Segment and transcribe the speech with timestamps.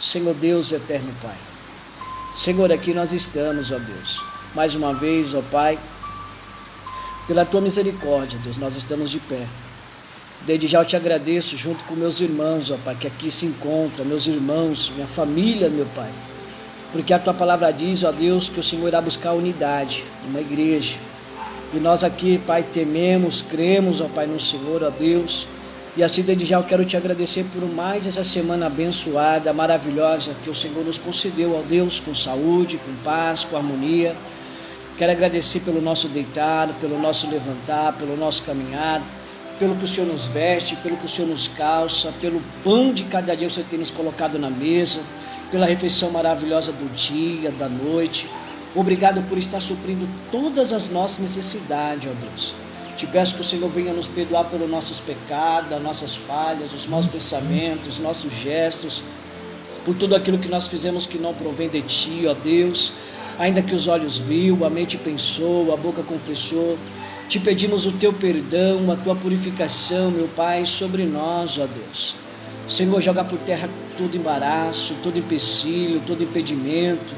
[0.00, 1.34] Senhor Deus eterno Pai.
[2.36, 4.22] Senhor, aqui nós estamos, ó Deus.
[4.54, 5.76] Mais uma vez, ó Pai,
[7.26, 9.44] pela tua misericórdia, Deus, nós estamos de pé.
[10.46, 14.04] Desde já eu te agradeço, junto com meus irmãos, ó Pai, que aqui se encontram,
[14.04, 16.10] meus irmãos, minha família, meu Pai.
[16.92, 20.96] Porque a tua palavra diz, ó Deus, que o Senhor irá buscar unidade numa igreja.
[21.74, 25.46] E nós aqui, Pai, tememos, cremos, ó Pai, no Senhor, ó Deus.
[25.96, 30.50] E assim, desde já eu quero te agradecer por mais essa semana abençoada, maravilhosa, que
[30.50, 34.14] o Senhor nos concedeu, ó Deus, com saúde, com paz, com harmonia.
[34.96, 39.02] Quero agradecer pelo nosso deitar, pelo nosso levantar, pelo nosso caminhar,
[39.58, 43.04] pelo que o Senhor nos veste, pelo que o Senhor nos calça, pelo pão de
[43.04, 45.00] cada dia que o Senhor tem nos colocado na mesa,
[45.50, 48.28] pela refeição maravilhosa do dia, da noite.
[48.74, 52.67] Obrigado por estar suprindo todas as nossas necessidades, ó Deus.
[52.98, 56.84] Te peço que o Senhor venha nos perdoar pelos nossos pecados, as nossas falhas, os
[56.84, 59.04] maus pensamentos, os nossos gestos,
[59.84, 62.92] por tudo aquilo que nós fizemos que não provém de Ti, ó Deus.
[63.38, 66.76] Ainda que os olhos viu, a mente pensou, a boca confessou,
[67.28, 72.16] te pedimos o Teu perdão, a Tua purificação, meu Pai, sobre nós, ó Deus.
[72.68, 77.14] Senhor, joga por terra todo embaraço, todo empecilho, todo impedimento,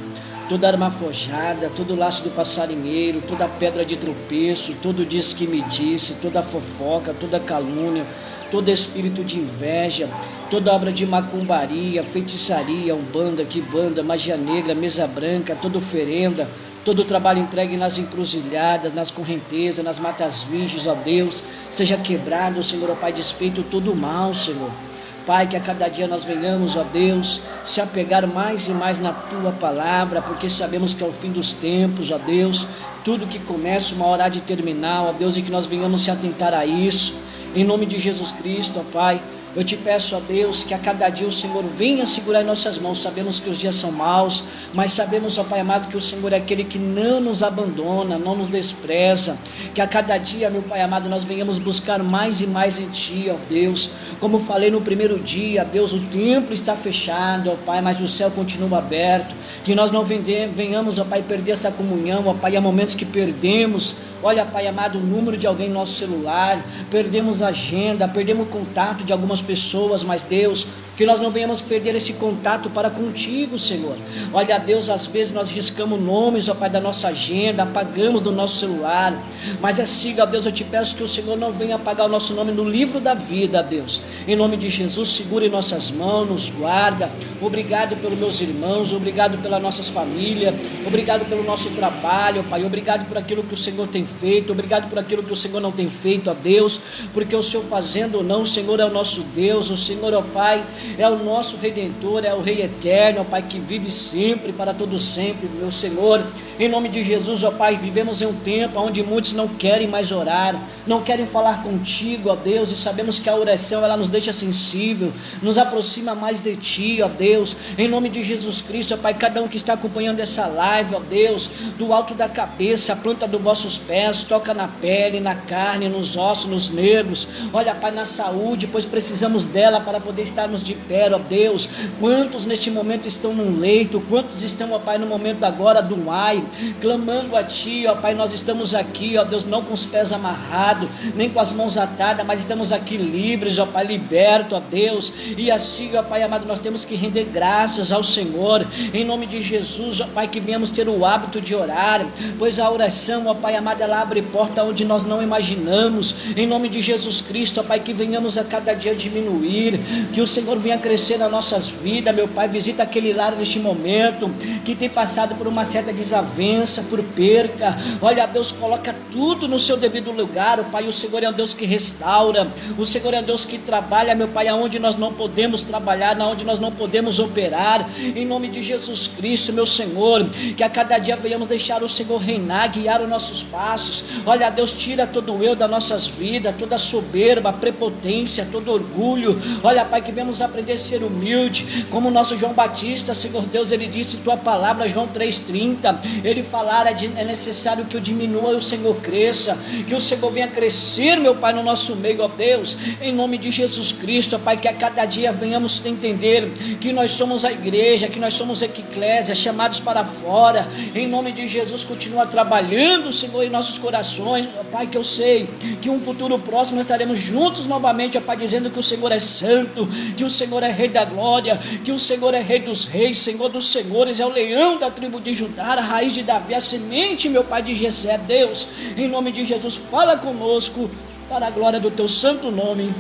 [0.51, 5.63] toda arma forjada, todo laço do passarinheiro, toda pedra de tropeço, todo diz que me
[5.63, 8.05] disse, toda fofoca, toda calúnia,
[8.51, 10.09] todo espírito de inveja,
[10.51, 16.49] toda obra de macumbaria, feitiçaria, umbanda, quibanda, magia negra, mesa branca, toda oferenda,
[16.85, 22.91] todo trabalho entregue nas encruzilhadas, nas correntezas, nas matas virgens, ó Deus, seja quebrado, Senhor,
[22.91, 24.90] ó Pai, desfeito todo o mal, Senhor.
[25.31, 29.13] Pai, que a cada dia nós venhamos, ó Deus, se apegar mais e mais na
[29.13, 32.67] tua palavra, porque sabemos que é o fim dos tempos, ó Deus,
[33.05, 36.53] tudo que começa uma hora de terminar, ó Deus, e que nós venhamos se atentar
[36.53, 37.15] a isso.
[37.55, 39.23] Em nome de Jesus Cristo, ó Pai,
[39.55, 42.79] eu te peço a Deus que a cada dia o Senhor venha segurar em nossas
[42.79, 43.01] mãos.
[43.01, 46.37] Sabemos que os dias são maus, mas sabemos, ó Pai amado, que o Senhor é
[46.37, 49.37] aquele que não nos abandona, não nos despreza.
[49.75, 53.27] Que a cada dia, meu Pai amado, nós venhamos buscar mais e mais em Ti,
[53.29, 53.91] ó Deus.
[54.21, 58.31] Como falei no primeiro dia, Deus, o templo está fechado, ó Pai, mas o céu
[58.31, 59.35] continua aberto.
[59.65, 63.97] Que nós não venhamos, ó Pai, perder essa comunhão, ó Pai, há momentos que perdemos
[64.23, 68.51] Olha, Pai amado, o número de alguém no nosso celular, perdemos a agenda, perdemos o
[68.51, 70.67] contato de algumas pessoas, mas Deus,
[71.01, 73.97] que nós não venhamos perder esse contato para contigo, Senhor.
[74.35, 78.59] Olha, Deus, às vezes nós riscamos nomes, ó Pai, da nossa agenda, apagamos do nosso
[78.59, 79.19] celular,
[79.63, 82.09] mas é siga, ó Deus, eu te peço que o Senhor não venha apagar o
[82.11, 84.03] nosso nome no livro da vida, Deus.
[84.29, 87.09] Em nome de Jesus, segure nossas mãos, nos guarda.
[87.41, 90.55] Obrigado pelos meus irmãos, obrigado pelas nossas famílias,
[90.87, 94.99] obrigado pelo nosso trabalho, Pai, obrigado por aquilo que o Senhor tem feito, obrigado por
[94.99, 96.81] aquilo que o Senhor não tem feito, ó Deus,
[97.15, 100.19] porque o Senhor fazendo ou não, o Senhor é o nosso Deus, o Senhor é
[100.19, 100.63] o Pai,
[100.99, 104.99] é o nosso Redentor, é o Rei Eterno, ó Pai, que vive sempre, para todo
[104.99, 106.23] sempre, meu Senhor,
[106.59, 110.13] em nome de Jesus, ó Pai, vivemos em um tempo onde muitos não querem mais
[110.13, 114.33] orar, não querem falar contigo, ó Deus, e sabemos que a oração, ela nos deixa
[114.33, 119.15] sensível, nos aproxima mais de Ti, ó Deus, em nome de Jesus Cristo, ó Pai,
[119.15, 123.27] cada um que está acompanhando essa live, ó Deus, do alto da cabeça, a planta
[123.27, 127.27] dos vossos pés, pés, toca na pele, na carne, nos ossos, nos nervos.
[127.53, 131.69] Olha, Pai, na saúde, pois precisamos dela para poder estarmos de pé, ó Deus.
[131.99, 134.03] Quantos neste momento estão no leito?
[134.09, 136.43] Quantos estão, ó Pai, no momento agora do ai,
[136.81, 140.89] clamando a Ti, ó Pai, nós estamos aqui, ó Deus, não com os pés amarrados,
[141.15, 145.13] nem com as mãos atadas, mas estamos aqui livres, ó Pai, liberto, ó Deus.
[145.37, 149.43] E assim, ó Pai amado, nós temos que render graças ao Senhor, em nome de
[149.43, 152.07] Jesus, ó Pai, que venhamos ter o hábito de orar,
[152.39, 156.15] pois a oração, ó Pai amado, ela abre porta onde nós não imaginamos.
[156.37, 159.79] Em nome de Jesus Cristo, ó Pai, que venhamos a cada dia diminuir,
[160.13, 162.49] que o Senhor venha crescer nas nossas vidas, meu Pai.
[162.49, 164.31] Visita aquele lar neste momento
[164.65, 167.77] que tem passado por uma certa desavença, por perca.
[168.01, 170.87] Olha, Deus coloca tudo no seu devido lugar, ó Pai.
[170.87, 172.47] O Senhor é um Deus que restaura,
[172.79, 176.45] o Senhor é um Deus que trabalha, meu Pai, aonde nós não podemos trabalhar, aonde
[176.45, 177.89] nós não podemos operar.
[177.99, 180.27] Em nome de Jesus Cristo, meu Senhor,
[180.57, 183.80] que a cada dia venhamos deixar o Senhor reinar, guiar os nossos passos
[184.27, 189.41] Olha, Deus, tira todo o eu das nossas vidas, toda soberba, prepotência, todo orgulho.
[189.63, 193.73] Olha, Pai, que vemos aprender a ser humilde, como o nosso João Batista, Senhor Deus,
[193.73, 195.97] ele disse tua palavra, João 3,30.
[196.25, 199.57] Ele falara, é necessário que eu diminua e o Senhor cresça,
[199.87, 203.51] que o Senhor venha crescer, meu Pai, no nosso meio, ó Deus, em nome de
[203.51, 206.51] Jesus Cristo, ó Pai, que a cada dia venhamos entender
[206.81, 211.33] que nós somos a igreja, que nós somos a eclésia, chamados para fora, em nome
[211.33, 215.49] de Jesus, continua trabalhando, Senhor, em nosso nossos corações, Pai, que eu sei
[215.81, 219.21] que um futuro próximo nós estaremos juntos novamente, ó Pai, dizendo que o Senhor é
[219.21, 219.87] santo,
[220.17, 223.49] que o Senhor é Rei da glória, que o Senhor é Rei dos reis, Senhor
[223.49, 227.29] dos senhores, é o leão da tribo de Judá, a raiz de Davi, a semente,
[227.29, 228.19] meu Pai, de Jessé.
[228.19, 230.91] Deus, em nome de Jesus, fala conosco
[231.29, 232.93] para a glória do Teu santo nome.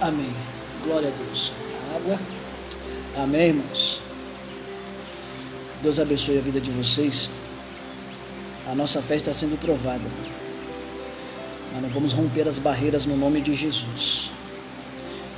[0.00, 0.32] Amém.
[0.84, 1.52] Glória a Deus.
[1.94, 2.18] Água.
[3.18, 4.00] Amém, irmãos.
[5.82, 7.30] Deus abençoe a vida de vocês.
[8.70, 10.04] A nossa fé está sendo provada.
[11.72, 14.30] Mas nós vamos romper as barreiras no nome de Jesus.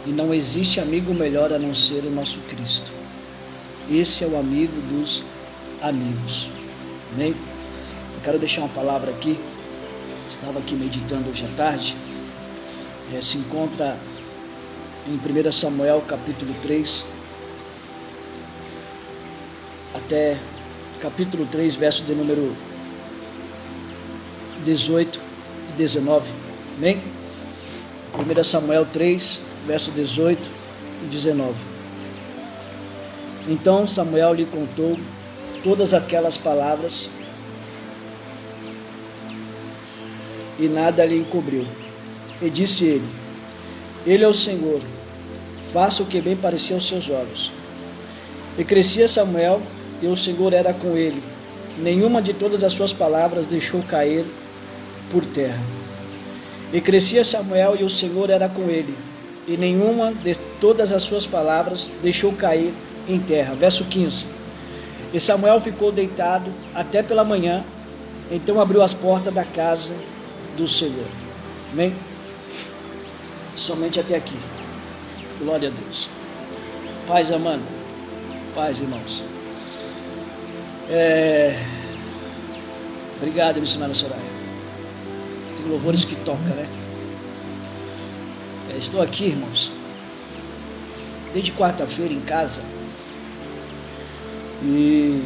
[0.05, 2.91] E não existe amigo melhor a não ser o nosso Cristo.
[3.89, 5.23] Esse é o amigo dos
[5.81, 6.49] amigos.
[7.15, 7.31] Amém?
[7.31, 9.39] Eu quero deixar uma palavra aqui.
[10.29, 11.97] Estava aqui meditando hoje à tarde.
[13.15, 13.97] É, se encontra
[15.07, 17.05] em 1 Samuel capítulo 3,
[19.95, 20.37] até
[21.01, 22.55] capítulo 3, verso de número
[24.65, 25.21] 18
[25.71, 26.31] e 19.
[26.77, 27.01] Amém?
[28.15, 30.51] 1 Samuel 3, verso 18
[31.05, 31.55] e 19.
[33.49, 34.99] Então Samuel lhe contou
[35.63, 37.09] todas aquelas palavras
[40.59, 41.65] e nada lhe encobriu.
[42.43, 43.09] E disse ele:
[44.07, 44.81] Ele é o Senhor,
[45.73, 47.51] faça o que bem parecia aos seus olhos.
[48.59, 49.63] E crescia Samuel
[50.03, 51.23] e o Senhor era com ele.
[51.79, 54.25] Nenhuma de todas as suas palavras deixou cair
[55.11, 55.61] por terra.
[56.73, 58.97] E crescia Samuel e o Senhor era com ele,
[59.47, 62.73] e nenhuma de todas as suas palavras deixou cair
[63.09, 63.55] em terra.
[63.55, 64.25] Verso 15.
[65.13, 67.65] E Samuel ficou deitado até pela manhã,
[68.31, 69.95] então abriu as portas da casa
[70.57, 71.07] do Senhor.
[71.73, 71.93] Amém?
[73.57, 74.37] Somente até aqui.
[75.41, 76.09] Glória a Deus.
[77.09, 77.65] Paz, Amanda.
[78.55, 79.23] Paz, irmãos.
[80.89, 81.59] É...
[83.17, 84.30] Obrigado, missionário Soraya.
[85.61, 86.67] Tem louvores que toca, né?
[88.73, 89.71] É, estou aqui, irmãos,
[91.33, 92.63] desde quarta-feira em casa.
[94.63, 95.23] E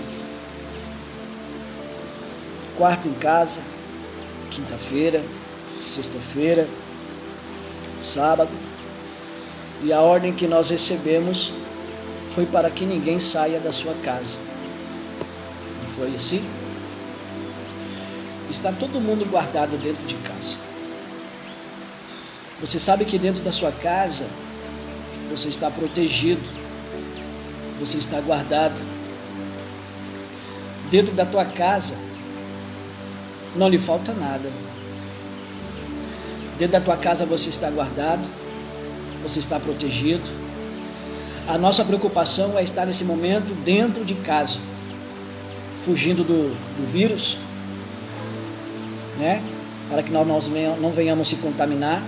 [2.76, 3.60] quarta em casa,
[4.50, 5.22] quinta-feira,
[5.78, 6.66] sexta-feira,
[8.02, 8.50] sábado.
[9.82, 11.52] E a ordem que nós recebemos
[12.34, 14.37] foi para que ninguém saia da sua casa
[15.96, 16.42] foi assim?
[18.50, 20.56] Está todo mundo guardado dentro de casa.
[22.61, 24.25] Você sabe que dentro da sua casa
[25.31, 26.43] você está protegido,
[27.81, 28.81] você está guardado.
[30.91, 31.94] Dentro da tua casa
[33.56, 34.50] não lhe falta nada.
[36.58, 38.23] Dentro da tua casa você está guardado,
[39.23, 40.23] você está protegido.
[41.49, 44.58] A nossa preocupação é estar nesse momento dentro de casa
[45.85, 47.37] fugindo do, do vírus,
[49.25, 49.43] né?
[49.88, 50.26] Para que nós
[50.79, 52.03] não venhamos se contaminar.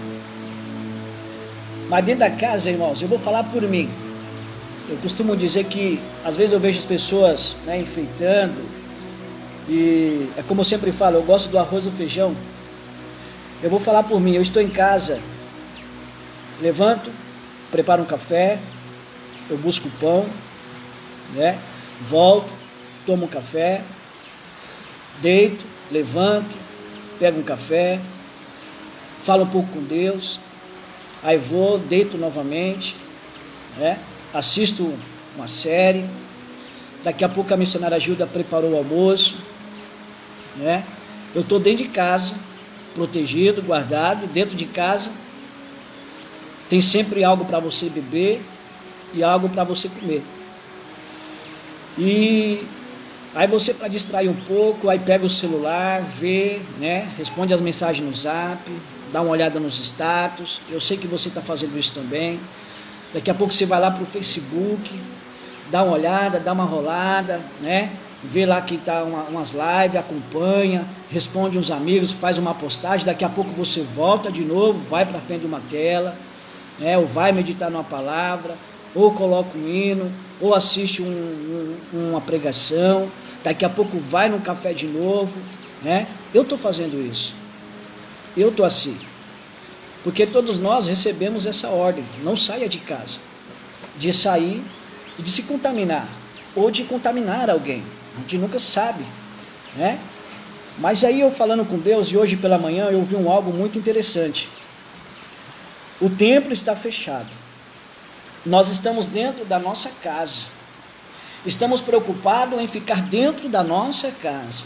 [1.89, 3.89] Mas dentro da casa, irmãos, eu vou falar por mim.
[4.89, 8.63] Eu costumo dizer que às vezes eu vejo as pessoas né, enfeitando.
[9.69, 12.37] E é como eu sempre falo, eu gosto do arroz e feijão.
[13.63, 15.19] Eu vou falar por mim, eu estou em casa,
[16.61, 17.11] levanto,
[17.71, 18.59] preparo um café,
[19.49, 20.27] eu busco pão,
[21.35, 21.59] né?
[22.09, 22.51] Volto,
[23.07, 23.83] tomo um café,
[25.23, 26.66] deito, levanto,
[27.19, 28.01] pego um café,
[29.25, 30.39] falo um pouco com Deus,
[31.23, 32.97] aí vou, deito novamente,
[33.79, 33.99] né?
[34.33, 34.93] assisto
[35.37, 36.05] uma série,
[37.03, 39.37] daqui a pouco a missionária ajuda preparou o almoço,
[40.57, 40.85] né?
[41.35, 42.35] Eu estou dentro de casa,
[42.95, 45.11] protegido, guardado, dentro de casa,
[46.69, 48.41] tem sempre algo para você beber
[49.15, 50.23] e algo para você comer.
[51.99, 52.63] E
[53.37, 57.07] Aí você, para distrair um pouco, aí pega o celular, vê, né?
[57.19, 58.59] Responde as mensagens no zap,
[59.13, 60.63] dá uma olhada nos status.
[60.71, 62.41] Eu sei que você está fazendo isso também.
[63.13, 64.99] Daqui a pouco você vai lá para o Facebook,
[65.71, 67.91] dá uma olhada, dá uma rolada, né?
[68.25, 73.05] Vê lá que está uma, umas lives, acompanha, responde uns amigos, faz uma postagem.
[73.05, 76.17] Daqui a pouco você volta de novo, vai para frente de uma tela,
[76.79, 76.97] né?
[76.97, 78.55] Ou vai meditar numa palavra,
[78.95, 83.07] ou coloca um hino, ou assiste um, um, uma pregação
[83.47, 85.33] daqui a pouco vai no café de novo,
[85.81, 86.09] né?
[86.35, 87.33] Eu estou fazendo isso.
[88.37, 88.99] Eu estou assim.
[90.03, 93.19] Porque todos nós recebemos essa ordem, não saia de casa.
[93.97, 94.65] De sair
[95.17, 96.09] e de se contaminar,
[96.57, 97.85] ou de contaminar alguém.
[98.17, 99.05] A gente nunca sabe,
[99.77, 99.97] né?
[100.77, 103.79] Mas aí eu falando com Deus, e hoje pela manhã eu vi um algo muito
[103.79, 104.49] interessante.
[106.01, 107.29] O templo está fechado.
[108.45, 110.56] Nós estamos dentro da nossa casa.
[111.47, 114.65] Estamos preocupados em ficar dentro da nossa casa.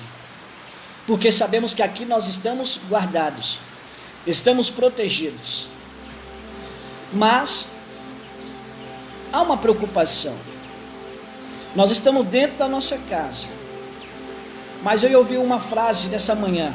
[1.06, 3.58] porque sabemos que aqui nós estamos guardados,
[4.26, 5.66] estamos protegidos.
[7.12, 7.66] Mas
[9.32, 10.37] há uma preocupação.
[11.75, 13.46] Nós estamos dentro da nossa casa.
[14.84, 16.72] Mas eu ouvi uma frase nessa manhã.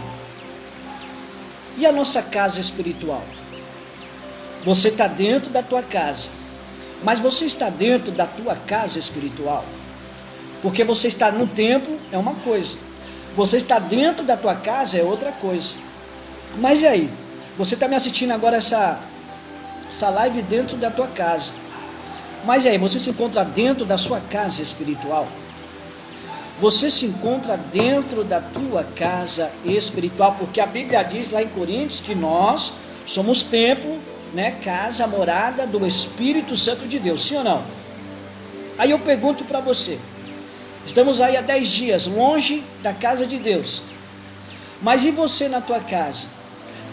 [1.77, 3.23] E a nossa casa espiritual?
[4.65, 6.27] Você está dentro da tua casa,
[7.03, 9.63] mas você está dentro da tua casa espiritual?
[10.65, 12.75] Porque você está no templo é uma coisa,
[13.35, 15.73] você está dentro da tua casa é outra coisa.
[16.57, 17.09] Mas e aí?
[17.55, 18.99] Você está me assistindo agora essa,
[19.87, 21.51] essa live dentro da tua casa.
[22.43, 25.27] Mas e aí, você se encontra dentro da sua casa espiritual?
[26.59, 31.99] Você se encontra dentro da tua casa espiritual, porque a Bíblia diz lá em Coríntios
[31.99, 32.73] que nós
[33.05, 33.99] somos templo,
[34.33, 37.63] né, casa, morada do Espírito Santo de Deus, sim ou não?
[38.79, 39.99] Aí eu pergunto para você,
[40.85, 43.81] Estamos aí há dez dias longe da casa de Deus.
[44.81, 46.27] Mas e você na tua casa?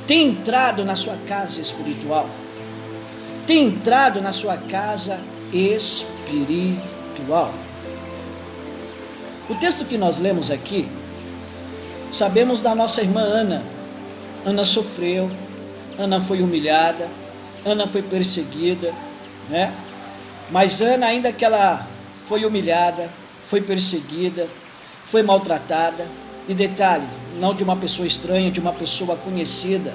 [0.07, 2.29] Tem entrado na sua casa espiritual?
[3.47, 5.21] Tem entrado na sua casa
[5.53, 7.53] espiritual?
[9.49, 10.89] O texto que nós lemos aqui,
[12.13, 13.63] sabemos da nossa irmã Ana.
[14.45, 15.31] Ana sofreu,
[15.99, 17.09] Ana foi humilhada,
[17.65, 18.93] Ana foi perseguida,
[19.51, 19.73] né?
[20.51, 21.87] Mas Ana, ainda que ela
[22.27, 23.09] foi humilhada,
[23.53, 24.49] foi perseguida,
[25.05, 26.07] foi maltratada.
[26.49, 27.07] E detalhe,
[27.39, 29.93] não de uma pessoa estranha, de uma pessoa conhecida.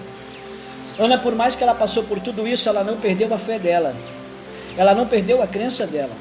[1.00, 3.96] Ana, por mais que ela passou por tudo isso, ela não perdeu a fé dela.
[4.78, 6.16] Ela não perdeu a crença dela.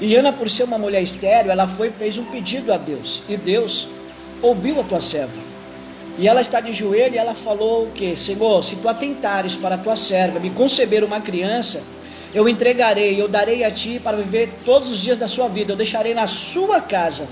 [0.00, 3.22] E Ana, por ser uma mulher estéreo, ela foi fez um pedido a Deus.
[3.28, 3.86] E Deus
[4.40, 5.40] ouviu a tua serva.
[6.18, 8.16] E ela está de joelho e ela falou o que?
[8.16, 11.82] Senhor, se tu atentares para a tua serva, me conceber uma criança,
[12.32, 15.76] eu entregarei, eu darei a ti para viver todos os dias da sua vida, eu
[15.76, 17.28] deixarei na sua casa.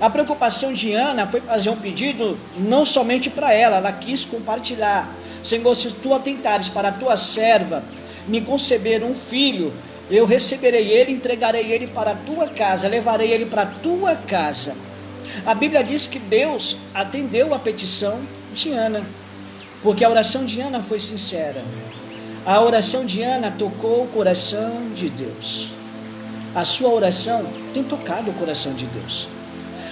[0.00, 5.08] A preocupação de Ana foi fazer um pedido não somente para ela, ela quis compartilhar.
[5.42, 7.82] Senhor, se tu atentares para a tua serva,
[8.28, 9.72] me conceber um filho,
[10.10, 14.76] eu receberei ele, entregarei ele para a tua casa, levarei ele para a tua casa.
[15.44, 18.20] A Bíblia diz que Deus atendeu a petição
[18.54, 19.02] de Ana,
[19.82, 21.62] porque a oração de Ana foi sincera.
[22.46, 25.72] A oração de Ana tocou o coração de Deus.
[26.54, 29.26] A sua oração tem tocado o coração de Deus.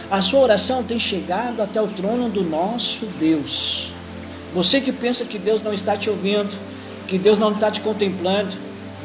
[0.09, 3.91] A sua oração tem chegado até o trono do nosso Deus.
[4.55, 6.57] Você que pensa que Deus não está te ouvindo,
[7.09, 8.57] que Deus não está te contemplando,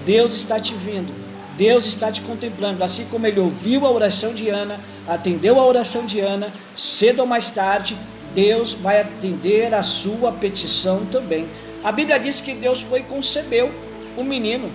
[0.05, 1.11] Deus está te vindo.
[1.57, 6.05] Deus está te contemplando, assim como ele ouviu a oração de Ana, atendeu a oração
[6.05, 7.97] de Ana, cedo ou mais tarde,
[8.35, 11.47] Deus vai atender a sua petição também.
[11.83, 13.71] A Bíblia diz que Deus foi e concebeu
[14.17, 14.69] o um menino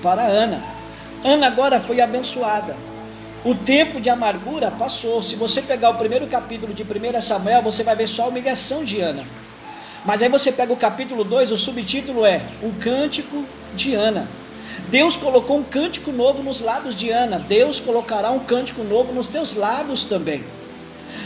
[0.00, 0.62] para Ana.
[1.24, 2.76] Ana agora foi abençoada.
[3.44, 5.20] O tempo de amargura passou.
[5.20, 8.84] Se você pegar o primeiro capítulo de 1 Samuel, você vai ver só a humilhação
[8.84, 9.24] de Ana.
[10.04, 13.44] Mas aí você pega o capítulo 2, o subtítulo é O Cântico
[13.74, 14.28] de Ana.
[14.88, 17.40] Deus colocou um cântico novo nos lábios de Ana.
[17.40, 20.44] Deus colocará um cântico novo nos teus lábios também.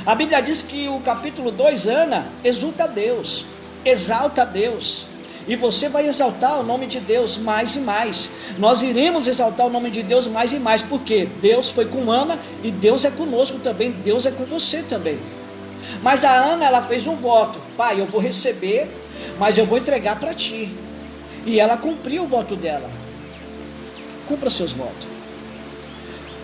[0.06, 3.44] A Bíblia diz que o capítulo 2, Ana, exulta a Deus
[3.84, 5.06] exalta a Deus.
[5.48, 8.30] E você vai exaltar o nome de Deus mais e mais.
[8.58, 12.38] Nós iremos exaltar o nome de Deus mais e mais, porque Deus foi com Ana
[12.62, 15.18] e Deus é conosco também, Deus é com você também.
[16.02, 18.88] Mas a Ana, ela fez um voto: Pai, eu vou receber,
[19.38, 20.70] mas eu vou entregar para ti.
[21.46, 22.88] E ela cumpriu o voto dela.
[24.28, 25.08] Cumpra seus votos.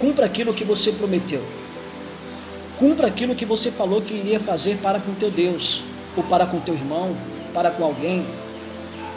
[0.00, 1.45] Cumpra aquilo que você prometeu.
[2.78, 5.85] Cumpra aquilo que você falou que iria fazer para com teu Deus
[6.16, 7.16] ou para com teu irmão,
[7.52, 8.26] para com alguém.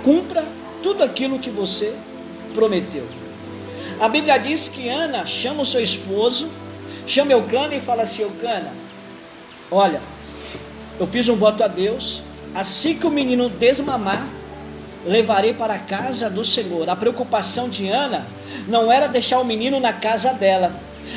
[0.03, 0.43] Cumpra
[0.83, 1.95] tudo aquilo que você
[2.53, 3.05] prometeu.
[3.99, 6.49] A Bíblia diz que Ana chama o seu esposo,
[7.05, 8.71] chama Eucana e fala assim: Eucana,
[9.71, 10.01] olha,
[10.99, 12.21] eu fiz um voto a Deus,
[12.53, 14.25] assim que o menino desmamar,
[15.05, 16.89] levarei para a casa do Senhor.
[16.89, 18.25] A preocupação de Ana
[18.67, 20.71] não era deixar o menino na casa dela.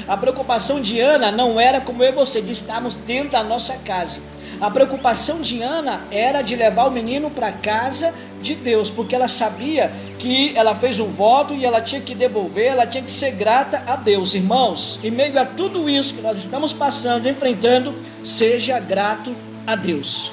[0.08, 3.76] A preocupação de Ana não era como eu e você, de estarmos dentro da nossa
[3.78, 4.20] casa.
[4.62, 9.26] A preocupação de Ana era de levar o menino para casa de Deus, porque ela
[9.26, 9.90] sabia
[10.21, 13.83] que ela fez um voto e ela tinha que devolver, ela tinha que ser grata
[13.88, 14.35] a Deus.
[14.35, 17.92] Irmãos, em meio a tudo isso que nós estamos passando, enfrentando,
[18.25, 19.35] seja grato
[19.66, 20.31] a Deus.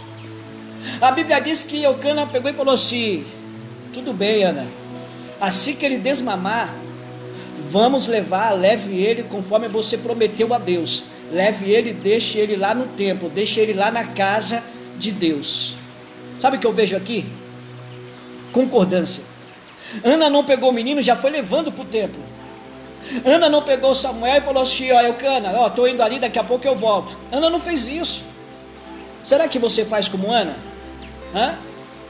[1.02, 3.26] A Bíblia diz que Eucana pegou e falou assim:
[3.92, 4.68] Tudo bem, Ana,
[5.42, 6.72] assim que ele desmamar,
[7.72, 12.88] vamos levar, leve ele conforme você prometeu a Deus leve ele, deixe ele lá no
[12.88, 14.64] templo, deixe ele lá na casa
[14.98, 15.76] de Deus.
[16.40, 17.26] Sabe o que eu vejo aqui?
[18.52, 19.24] Concordância.
[20.04, 22.22] Ana não pegou o menino, já foi levando para o templo.
[23.26, 26.44] Ana não pegou Samuel e falou assim: Ó, Eucana, ó, estou indo ali, daqui a
[26.44, 27.18] pouco eu volto.
[27.32, 28.24] Ana não fez isso.
[29.24, 30.56] Será que você faz como Ana?
[31.34, 31.56] Hã?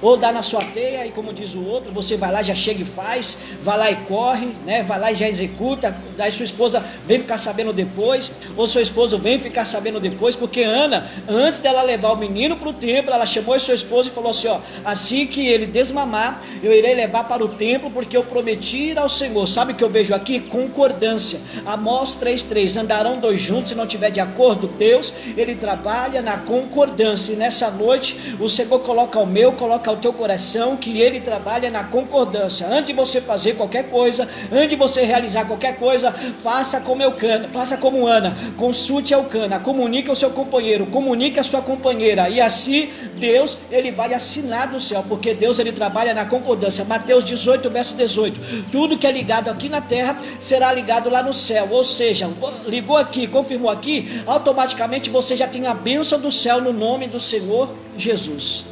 [0.02, 2.82] Ou dá na sua teia e como diz o outro, você vai lá já chega
[2.82, 4.84] e faz, vai lá e corre, né?
[4.84, 9.18] Vai lá e já executa, daí sua esposa vem ficar sabendo depois, ou seu esposo
[9.18, 13.26] vem ficar sabendo depois, porque Ana, antes dela levar o menino para o templo, ela
[13.26, 17.26] chamou a sua esposa e falou assim: ó, assim que ele desmamar, eu irei levar
[17.26, 19.48] para o templo, porque eu prometi ir ao Senhor.
[19.48, 20.40] Sabe o que eu vejo aqui?
[20.40, 21.40] Concordância.
[21.66, 24.68] Amós 3,3: andarão dois juntos se não tiver de acordo.
[24.68, 29.98] Deus, ele trabalha na concordância, e nessa noite o Senhor coloca o meu, coloca ao
[29.98, 32.68] teu coração que ele trabalha na concordância.
[32.68, 37.50] Antes de você fazer qualquer coisa, antes de você realizar qualquer coisa, faça como Eucana,
[37.50, 42.90] faça como Ana, consulte Eucana, comunique ao seu companheiro, comunique a sua companheira, e assim
[43.16, 46.86] Deus ele vai assinar no céu, porque Deus ele trabalha na concordância.
[46.86, 48.70] Mateus 18, verso 18.
[48.72, 51.68] Tudo que é ligado aqui na terra será ligado lá no céu.
[51.72, 52.30] Ou seja,
[52.68, 57.20] ligou aqui, confirmou aqui, automaticamente você já tem a bênção do céu no nome do
[57.20, 58.66] Senhor Jesus.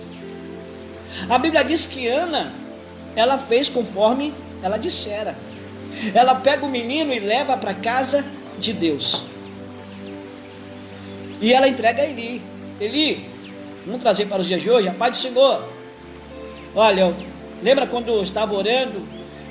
[1.30, 2.54] A Bíblia diz que Ana,
[3.16, 5.36] ela fez conforme ela dissera.
[6.14, 8.24] Ela pega o menino e leva para casa
[8.60, 9.24] de Deus.
[11.42, 12.42] E ela entrega a Eli.
[12.80, 13.26] Eli,
[13.86, 15.68] vamos trazer para os dias de hoje, a paz do Senhor.
[16.76, 17.14] Olha,
[17.64, 19.02] lembra quando eu estava orando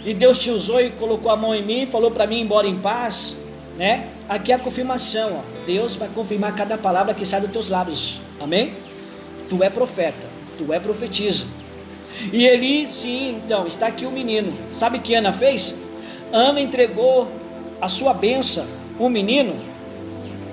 [0.04, 2.42] e Deus te usou e colocou a mão em mim e falou para mim ir
[2.42, 3.36] embora em paz,
[3.76, 4.08] né?
[4.28, 5.66] Aqui é a confirmação, ó.
[5.66, 8.20] Deus vai confirmar cada palavra que sai dos teus lábios.
[8.40, 8.72] Amém?
[9.48, 10.26] Tu é profeta,
[10.72, 11.46] é profetiza.
[12.32, 14.56] E Eli, sim, então, está aqui o menino.
[14.72, 15.74] Sabe o que Ana fez?
[16.32, 17.28] Ana entregou
[17.80, 18.66] a sua benção,
[18.98, 19.54] o menino,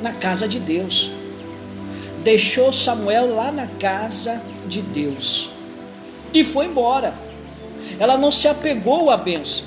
[0.02, 1.12] na casa de Deus.
[2.24, 5.50] Deixou Samuel lá na casa de Deus.
[6.34, 7.14] E foi embora.
[8.00, 9.66] Ela não se apegou à benção.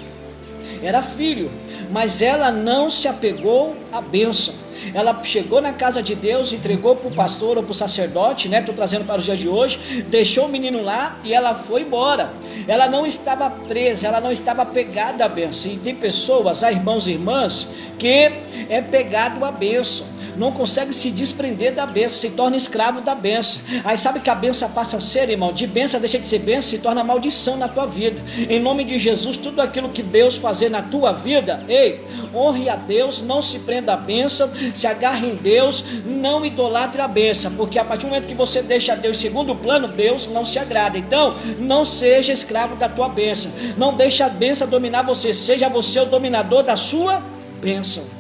[0.83, 1.51] Era filho,
[1.91, 4.55] mas ela não se apegou à bênção.
[4.95, 8.61] Ela chegou na casa de Deus, entregou para o pastor ou para o sacerdote, né?
[8.61, 12.33] Estou trazendo para os dias de hoje, deixou o menino lá e ela foi embora.
[12.67, 15.71] Ela não estava presa, ela não estava pegada à bênção.
[15.71, 17.69] E tem pessoas, há irmãos e irmãs,
[17.99, 18.33] que
[18.69, 23.63] é pegado à bênção não consegue se desprender da benção, se torna escravo da benção.
[23.85, 26.71] Aí sabe que a benção passa a ser, irmão, de benção deixa de ser benção,
[26.71, 28.21] se torna maldição na tua vida.
[28.49, 32.77] Em nome de Jesus, tudo aquilo que Deus fazer na tua vida, ei, honre a
[32.77, 37.79] Deus, não se prenda à benção, se agarre em Deus, não idolatre a benção, porque
[37.79, 40.99] a partir do momento que você deixa Deus segundo plano, Deus não se agrada.
[40.99, 46.01] Então, não seja escravo da tua bênção, não deixe a bênção dominar você, seja você
[46.01, 47.23] o dominador da sua
[47.61, 48.16] bênção.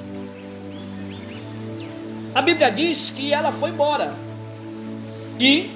[2.37, 4.12] A Bíblia diz que ela foi embora.
[5.40, 5.70] E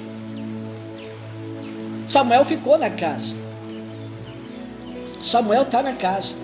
[2.07, 3.35] Samuel ficou na casa.
[5.23, 6.35] Samuel está na casa.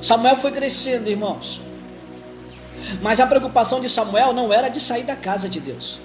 [0.00, 1.60] Samuel foi crescendo, irmãos.
[3.02, 5.98] Mas a preocupação de Samuel não era de sair da casa de Deus.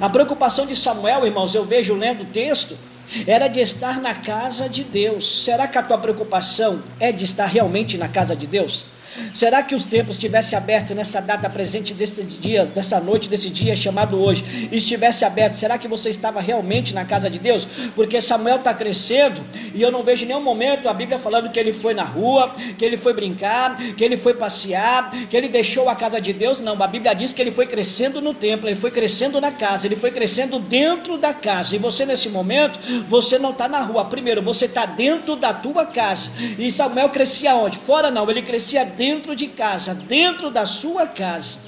[0.00, 2.78] A preocupação de Samuel, irmãos, eu vejo lendo o texto,
[3.26, 5.44] era de estar na casa de Deus.
[5.44, 8.86] Será que a tua preocupação é de estar realmente na casa de Deus?
[9.32, 13.74] Será que os templos estivessem abertos nessa data presente deste dia, dessa noite, desse dia
[13.76, 15.54] chamado hoje, estivesse aberto?
[15.54, 17.66] Será que você estava realmente na casa de Deus?
[17.94, 19.40] Porque Samuel está crescendo
[19.74, 22.84] e eu não vejo nenhum momento a Bíblia falando que ele foi na rua, que
[22.84, 26.60] ele foi brincar, que ele foi passear, que ele deixou a casa de Deus.
[26.60, 29.86] Não, a Bíblia diz que ele foi crescendo no templo, ele foi crescendo na casa,
[29.86, 31.74] ele foi crescendo dentro da casa.
[31.74, 34.04] E você nesse momento, você não está na rua.
[34.04, 36.30] Primeiro, você está dentro da tua casa.
[36.58, 37.76] E Samuel crescia onde?
[37.76, 41.58] Fora não, ele crescia dentro de casa, dentro da sua casa.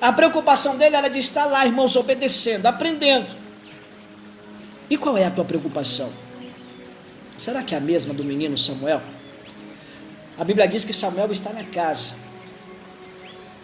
[0.00, 3.28] A preocupação dele era de estar lá, irmãos, obedecendo, aprendendo.
[4.88, 6.10] E qual é a tua preocupação?
[7.36, 9.02] Será que é a mesma do menino Samuel?
[10.38, 12.14] A Bíblia diz que Samuel está na casa.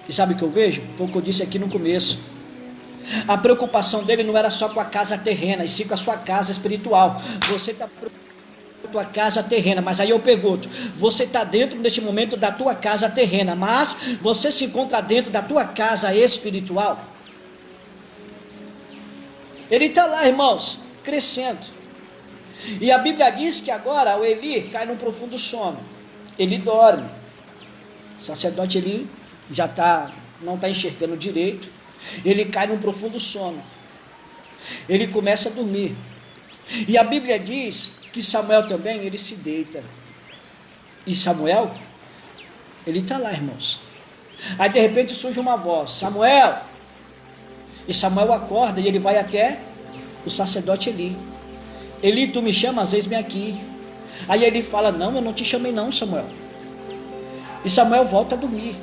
[0.07, 0.83] E sabe o que eu vejo?
[0.99, 2.21] Foi o que eu disse aqui no começo.
[3.27, 6.19] A preocupação dele não era só com a casa terrena, e sim com a sua
[6.19, 7.21] casa espiritual.
[7.49, 8.26] Você está preocupado
[8.91, 13.09] tua casa terrena, mas aí eu pergunto: você está dentro neste momento da tua casa
[13.09, 17.05] terrena, mas você se encontra dentro da tua casa espiritual?
[19.71, 21.77] Ele está lá, irmãos, crescendo.
[22.81, 25.79] E a Bíblia diz que agora o Eli cai num profundo sono.
[26.39, 27.09] Ele dorme.
[28.19, 29.07] O sacerdote Eli
[29.51, 30.11] já tá,
[30.41, 31.69] não está enxergando direito.
[32.25, 33.63] Ele cai num profundo sono.
[34.89, 35.97] Ele começa a dormir.
[36.89, 39.85] E a Bíblia diz que Samuel também, ele se deita.
[41.07, 41.71] E Samuel,
[42.87, 43.79] ele está lá, irmãos.
[44.59, 46.61] Aí de repente surge uma voz: Samuel!
[47.87, 49.59] E Samuel acorda e ele vai até
[50.25, 51.15] o sacerdote Eli.
[52.03, 53.61] Eli, tu me chamas, eis-me aqui.
[54.27, 56.25] Aí ele fala: Não, eu não te chamei, não, Samuel.
[57.67, 58.77] E Samuel volta a dormir.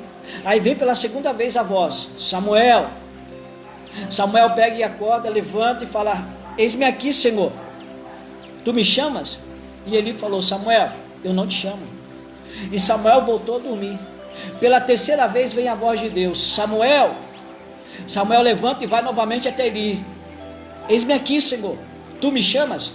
[0.44, 2.88] Aí vem pela segunda vez a voz: Samuel.
[4.08, 6.24] Samuel pega e acorda, levanta e fala:
[6.56, 7.63] Eis-me aqui, Senhor.
[8.64, 9.40] Tu me chamas?
[9.86, 11.82] E ele falou: Samuel, eu não te chamo.
[12.72, 13.98] E Samuel voltou a dormir.
[14.58, 17.14] Pela terceira vez vem a voz de Deus: Samuel.
[18.06, 20.04] Samuel levanta e vai novamente até Eli.
[20.88, 21.76] Eis-me aqui, Senhor.
[22.20, 22.92] Tu me chamas?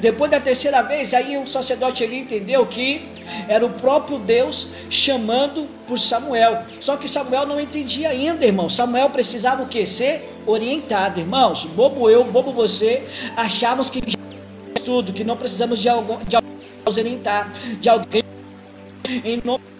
[0.00, 3.06] Depois da terceira vez, aí o sacerdote Eli entendeu que
[3.46, 6.64] era o próprio Deus chamando por Samuel.
[6.80, 8.70] Só que Samuel não entendia ainda, irmão.
[8.70, 9.86] Samuel precisava o?
[9.86, 11.64] Ser orientado, irmãos.
[11.64, 13.06] Bobo eu, bobo você,
[13.36, 14.00] achávamos que
[14.86, 16.52] tudo, que não precisamos de alguém, de alguém
[16.86, 18.22] orientar, de alguém
[19.24, 19.75] em nome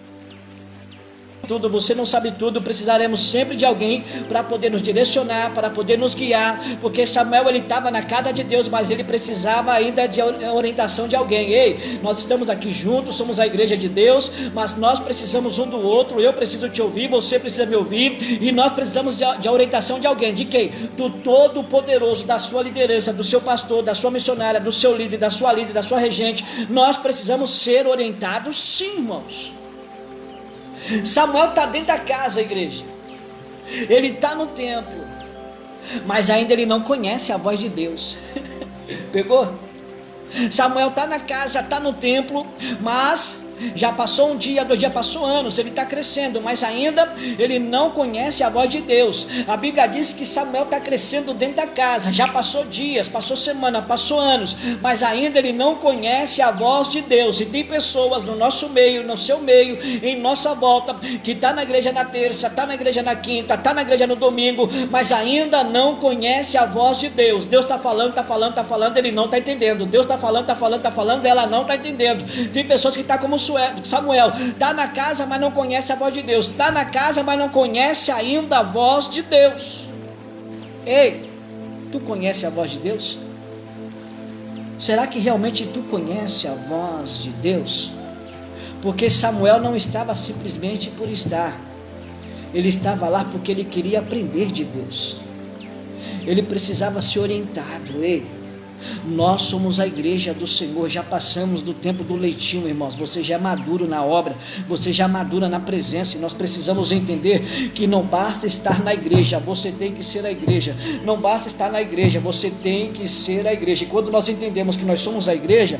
[1.47, 5.97] tudo, você não sabe tudo, precisaremos sempre de alguém para poder nos direcionar, para poder
[5.97, 10.21] nos guiar, porque Samuel ele estava na casa de Deus, mas ele precisava ainda de
[10.21, 11.53] orientação de alguém.
[11.53, 15.79] Ei, nós estamos aqui juntos, somos a igreja de Deus, mas nós precisamos um do
[15.81, 16.19] outro.
[16.19, 20.07] Eu preciso te ouvir, você precisa me ouvir, e nós precisamos de, de orientação de
[20.07, 20.33] alguém.
[20.33, 20.69] De quem?
[20.95, 25.29] Do Todo-Poderoso, da sua liderança, do seu pastor, da sua missionária, do seu líder, da
[25.29, 26.45] sua líder, da sua regente.
[26.69, 29.56] Nós precisamos ser orientados, sim, irmãos.
[31.05, 32.83] Samuel está dentro da casa, igreja.
[33.67, 35.05] Ele está no templo,
[36.05, 38.17] mas ainda ele não conhece a voz de Deus.
[39.11, 39.53] Pegou?
[40.51, 42.45] Samuel está na casa, está no templo,
[42.79, 47.59] mas já passou um dia, dois dias, passou anos, ele está crescendo, mas ainda ele
[47.59, 49.27] não conhece a voz de Deus.
[49.47, 53.81] A Bíblia diz que Samuel está crescendo dentro da casa, já passou dias, passou semana,
[53.81, 57.39] passou anos, mas ainda ele não conhece a voz de Deus.
[57.39, 61.63] E tem pessoas no nosso meio, no seu meio, em nossa volta, que está na
[61.63, 65.63] igreja na terça, está na igreja na quinta, está na igreja no domingo, mas ainda
[65.63, 67.45] não conhece a voz de Deus.
[67.45, 69.85] Deus está falando, está falando, está falando, ele não está entendendo.
[69.85, 72.25] Deus está falando, está falando, está falando, ela não está entendendo.
[72.51, 73.37] Tem pessoas que estão tá como
[73.83, 77.37] Samuel, está na casa, mas não conhece a voz de Deus, está na casa, mas
[77.37, 79.87] não conhece ainda a voz de Deus.
[80.85, 81.29] Ei,
[81.91, 83.17] tu conhece a voz de Deus?
[84.79, 87.91] Será que realmente tu conhece a voz de Deus?
[88.81, 91.59] Porque Samuel não estava simplesmente por estar,
[92.53, 95.17] ele estava lá porque ele queria aprender de Deus,
[96.25, 98.03] ele precisava ser orientado.
[98.03, 98.25] Ei,
[99.05, 102.95] nós somos a igreja do Senhor, já passamos do tempo do leitinho, irmãos.
[102.95, 104.35] Você já é maduro na obra,
[104.67, 108.93] você já é madura na presença, e nós precisamos entender que não basta estar na
[108.93, 110.75] igreja, você tem que ser a igreja.
[111.03, 113.83] Não basta estar na igreja, você tem que ser a igreja.
[113.83, 115.79] E quando nós entendemos que nós somos a igreja,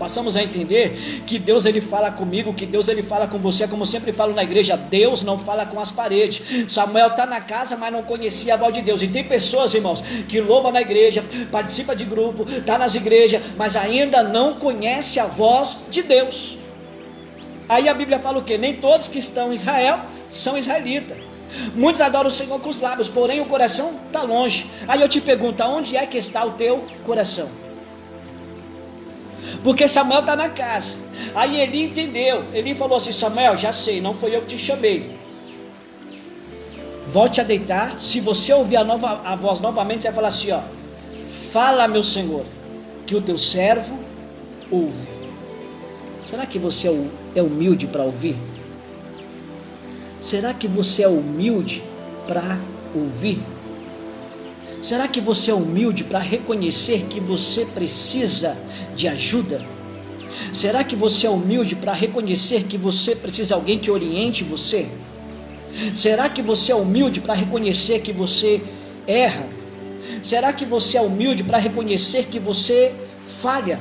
[0.00, 3.84] passamos a entender que Deus ele fala comigo, que Deus ele fala com você, como
[3.84, 6.72] sempre falo na igreja, Deus não fala com as paredes.
[6.72, 9.02] Samuel está na casa, mas não conhecia a voz de Deus.
[9.02, 13.76] E tem pessoas, irmãos, que louvam na igreja, participa de grupo, está nas igrejas, mas
[13.76, 16.56] ainda não conhece a voz de Deus.
[17.68, 18.56] Aí a Bíblia fala o que?
[18.56, 20.00] Nem todos que estão em Israel
[20.32, 21.18] são israelitas.
[21.74, 24.66] Muitos adoram o Senhor com os lábios, porém o coração está longe.
[24.88, 27.48] Aí eu te pergunto, onde é que está o teu coração?
[29.62, 30.96] Porque Samuel está na casa.
[31.34, 32.44] Aí ele entendeu.
[32.52, 35.18] Ele falou assim: Samuel, já sei, não foi eu que te chamei.
[37.12, 37.98] Volte a deitar.
[37.98, 40.60] Se você ouvir a, nova, a voz novamente, você vai falar assim: ó,
[41.52, 42.44] Fala, meu Senhor,
[43.06, 43.98] que o teu servo
[44.70, 45.08] ouve.
[46.24, 47.04] Será que você é,
[47.36, 48.36] é humilde para ouvir?
[50.20, 51.82] Será que você é humilde
[52.26, 52.58] para
[52.94, 53.40] ouvir?
[54.82, 58.56] Será que você é humilde para reconhecer que você precisa
[58.96, 59.60] de ajuda?
[60.54, 64.88] Será que você é humilde para reconhecer que você precisa de alguém que oriente você?
[65.94, 68.62] Será que você é humilde para reconhecer que você
[69.06, 69.46] erra?
[70.22, 72.92] Será que você é humilde para reconhecer que você
[73.24, 73.78] falha?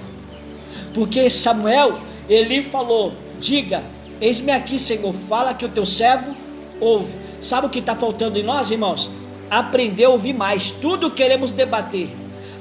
[0.93, 3.81] Porque Samuel, ele falou: Diga,
[4.19, 6.35] eis-me aqui, Senhor, fala que o teu servo
[6.79, 7.13] ouve.
[7.41, 9.09] Sabe o que está faltando em nós, irmãos?
[9.49, 10.71] Aprender a ouvir mais.
[10.71, 12.09] Tudo queremos debater.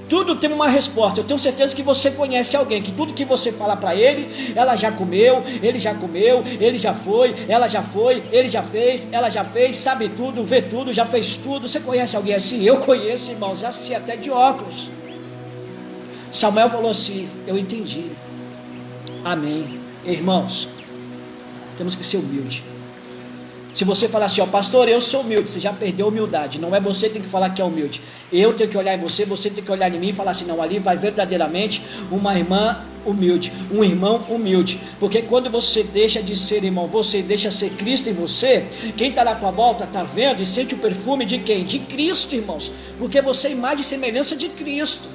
[0.09, 1.21] Tudo tem uma resposta.
[1.21, 4.75] Eu tenho certeza que você conhece alguém que tudo que você fala para ele, ela
[4.75, 9.29] já comeu, ele já comeu, ele já foi, ela já foi, ele já fez, ela
[9.29, 11.69] já fez, sabe tudo, vê tudo, já fez tudo.
[11.69, 12.65] Você conhece alguém assim?
[12.65, 14.89] Eu conheço, irmãos, assim até de óculos.
[16.33, 18.07] Samuel falou assim: Eu entendi.
[19.25, 19.79] Amém.
[20.07, 20.69] Irmãos,
[21.77, 22.63] temos que ser humildes.
[23.79, 26.61] Se você falar assim, ó, pastor, eu sou humilde, você já perdeu a humildade.
[26.61, 28.01] Não é você que tem que falar que é humilde.
[28.33, 30.47] Eu tenho que olhar em você, você tem que olhar em mim e falar assim,
[30.47, 34.81] não, ali vai verdadeiramente uma irmã humilde, um irmão humilde.
[34.99, 39.23] Porque quando você deixa de ser irmão, você deixa ser Cristo em você, quem está
[39.23, 41.65] lá com a volta está vendo e sente o perfume de quem?
[41.65, 42.73] De Cristo, irmãos.
[42.99, 45.07] Porque você é imagem e semelhança de Cristo.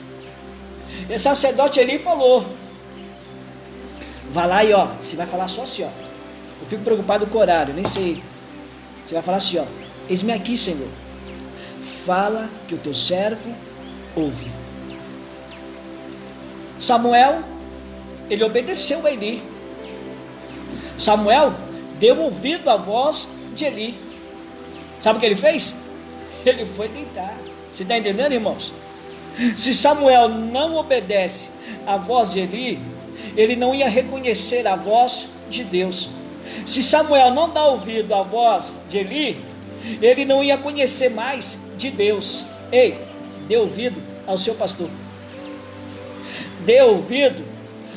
[1.10, 2.46] Esse sacerdote ali falou.
[4.32, 5.90] Vai lá e ó, você vai falar só assim, ó.
[6.62, 8.24] Eu fico preocupado com o horário, nem sei
[9.06, 9.66] você vai falar assim, ó.
[10.10, 10.88] Eis-me aqui, Senhor.
[12.06, 13.54] fala que o teu servo
[14.16, 14.52] ouve.
[16.80, 17.42] Samuel,
[18.30, 19.42] ele obedeceu a Eli.
[20.98, 21.54] Samuel
[22.00, 23.98] deu ouvido à voz de Eli.
[25.00, 25.76] Sabe o que ele fez?
[26.46, 27.38] Ele foi deitar.
[27.74, 28.74] Você está entendendo, irmãos?
[29.56, 31.50] Se Samuel não obedece
[31.88, 32.80] à voz de Eli,
[33.36, 36.10] ele não ia reconhecer a voz de Deus.
[36.66, 39.44] Se Samuel não dá ouvido à voz de Eli,
[40.02, 42.46] ele não ia conhecer mais de Deus.
[42.72, 42.98] Ei,
[43.48, 44.90] dê ouvido ao seu pastor.
[46.62, 47.44] Dê ouvido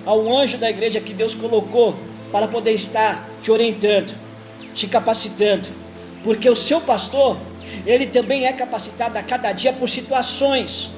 [0.04, 1.94] ao anjo da igreja que Deus colocou
[2.32, 4.12] para poder estar te orientando,
[4.74, 5.68] te capacitando,
[6.24, 7.36] porque o seu pastor,
[7.86, 10.90] ele também é capacitado a cada dia por situações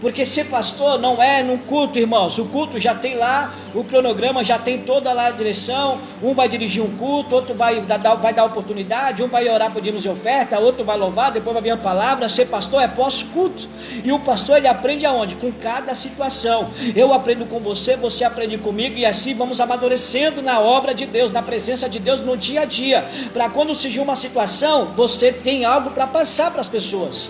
[0.00, 2.38] porque ser pastor não é num culto, irmãos.
[2.38, 5.98] O culto já tem lá, o cronograma já tem toda lá a direção.
[6.22, 10.02] Um vai dirigir um culto, outro vai dar, vai dar oportunidade, um vai orar dízimos
[10.02, 12.28] de oferta, outro vai louvar, depois vai vir a palavra.
[12.28, 13.68] Ser pastor é pós-culto.
[14.04, 15.36] E o pastor ele aprende aonde?
[15.36, 16.68] Com cada situação.
[16.94, 21.32] Eu aprendo com você, você aprende comigo, e assim vamos amadurecendo na obra de Deus,
[21.32, 23.04] na presença de Deus no dia a dia.
[23.32, 27.28] Para quando surgir uma situação, você tem algo para passar para as pessoas.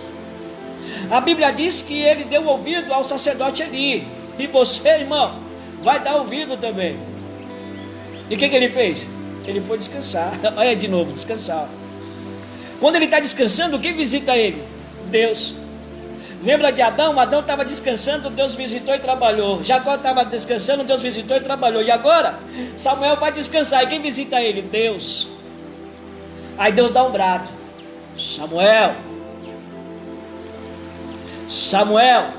[1.10, 4.06] A Bíblia diz que ele deu ouvido ao sacerdote Eli.
[4.38, 5.36] E você, irmão,
[5.80, 6.96] vai dar ouvido também.
[8.28, 9.06] E o que, que ele fez?
[9.46, 10.32] Ele foi descansar.
[10.56, 11.68] Olha de novo, descansar.
[12.80, 14.62] Quando ele está descansando, quem visita ele?
[15.10, 15.54] Deus.
[16.42, 17.18] Lembra de Adão?
[17.18, 19.62] Adão estava descansando, Deus visitou e trabalhou.
[19.64, 21.82] Jacó estava descansando, Deus visitou e trabalhou.
[21.82, 22.38] E agora,
[22.76, 23.84] Samuel vai descansar.
[23.84, 24.60] E quem visita ele?
[24.60, 25.28] Deus.
[26.58, 27.48] Aí Deus dá um brado.
[28.18, 28.94] Samuel,
[31.48, 32.30] Samuel.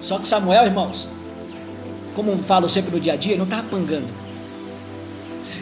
[0.00, 1.08] Só que Samuel, irmãos,
[2.14, 4.06] como falo sempre no dia a dia, ele não estava pangando.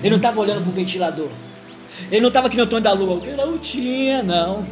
[0.01, 1.29] Ele não estava olhando para o ventilador.
[2.11, 3.21] Ele não estava aqui no tom da lua.
[3.37, 4.67] Não tinha, não.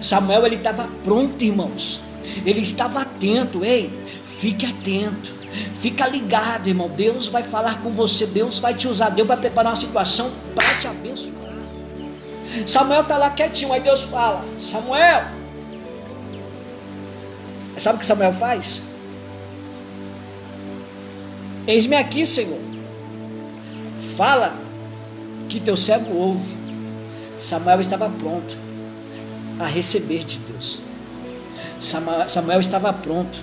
[0.00, 2.00] Samuel, ele estava pronto, irmãos.
[2.44, 3.64] Ele estava atento.
[3.64, 3.90] Ei,
[4.24, 5.34] fique atento.
[5.80, 6.88] Fica ligado, irmão.
[6.88, 8.26] Deus vai falar com você.
[8.26, 9.10] Deus vai te usar.
[9.10, 11.36] Deus vai preparar uma situação para te abençoar.
[12.66, 13.72] Samuel está lá quietinho.
[13.72, 15.24] Aí Deus fala: Samuel,
[17.78, 18.82] Sabe o que Samuel faz?
[21.66, 22.60] Eis-me aqui, Senhor.
[24.16, 24.56] Fala
[25.48, 26.56] que teu servo ouve.
[27.40, 28.56] Samuel estava pronto
[29.58, 30.80] a receber de Deus.
[31.80, 33.38] Samuel estava pronto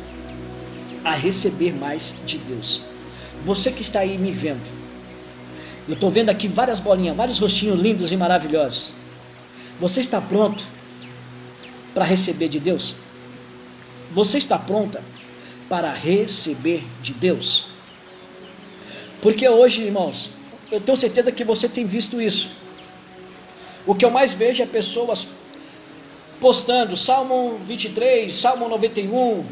[1.04, 2.82] a receber mais de Deus.
[3.46, 4.64] Você que está aí me vendo,
[5.88, 8.94] eu estou vendo aqui várias bolinhas, vários rostinhos lindos e maravilhosos.
[9.80, 10.64] Você está pronto
[11.94, 12.96] para receber de Deus?
[14.14, 15.04] Você está pronta
[15.68, 17.68] para receber de Deus?
[19.22, 20.30] Porque hoje, irmãos,
[20.72, 22.52] eu tenho certeza que você tem visto isso.
[23.86, 25.28] O que eu mais vejo é pessoas
[26.40, 29.46] postando Salmo 23, Salmo 91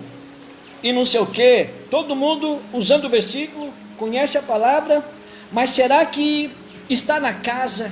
[0.83, 1.69] e não sei o que.
[1.89, 5.03] Todo mundo usando o versículo, conhece a palavra,
[5.51, 6.51] mas será que
[6.89, 7.91] está na casa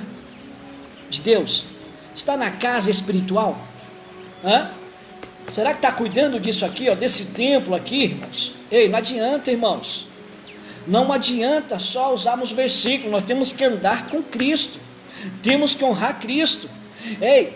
[1.08, 1.64] de Deus?
[2.14, 3.58] Está na casa espiritual?
[4.44, 4.70] Hã?
[5.50, 8.54] Será que está cuidando disso aqui, ó, desse templo aqui, irmãos?
[8.70, 10.06] Ei, não adianta, irmãos.
[10.86, 14.78] Não adianta só usarmos versículos, nós temos que andar com Cristo.
[15.42, 16.70] Temos que honrar Cristo.
[17.20, 17.52] Ei,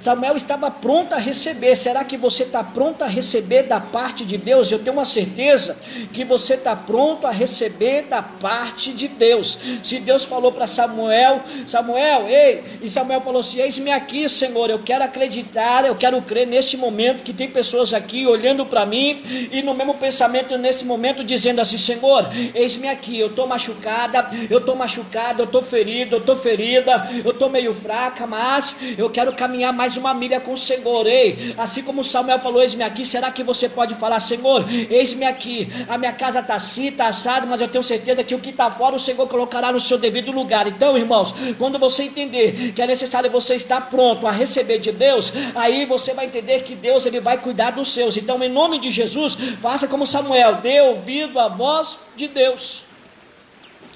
[0.00, 1.76] Samuel estava pronto a receber.
[1.76, 4.70] Será que você está pronto a receber da parte de Deus?
[4.72, 5.76] Eu tenho uma certeza
[6.12, 9.58] que você está pronto a receber da parte de Deus.
[9.82, 14.70] Se Deus falou para Samuel, Samuel, ei, e Samuel falou assim: Eis-me aqui, Senhor.
[14.70, 19.22] Eu quero acreditar, eu quero crer neste momento que tem pessoas aqui olhando para mim
[19.52, 23.18] e no mesmo pensamento nesse momento dizendo assim: Senhor, eis-me aqui.
[23.18, 27.74] Eu estou machucada, eu estou machucada, eu estou ferida, eu estou ferida, eu estou meio
[27.74, 31.06] fraca, mas eu quero caminhar caminhar mais uma milha com o Senhor.
[31.06, 33.04] Ei, assim como Samuel falou: Eis-me aqui.
[33.04, 35.68] Será que você pode falar, Senhor, eis-me aqui?
[35.88, 38.70] A minha casa está assim, está assado, mas eu tenho certeza que o que está
[38.70, 40.68] fora o Senhor colocará no seu devido lugar.
[40.68, 45.32] Então, irmãos, quando você entender que é necessário você estar pronto a receber de Deus,
[45.56, 48.16] aí você vai entender que Deus ele vai cuidar dos seus.
[48.16, 52.82] Então, em nome de Jesus, faça como Samuel, dê ouvido à voz de Deus.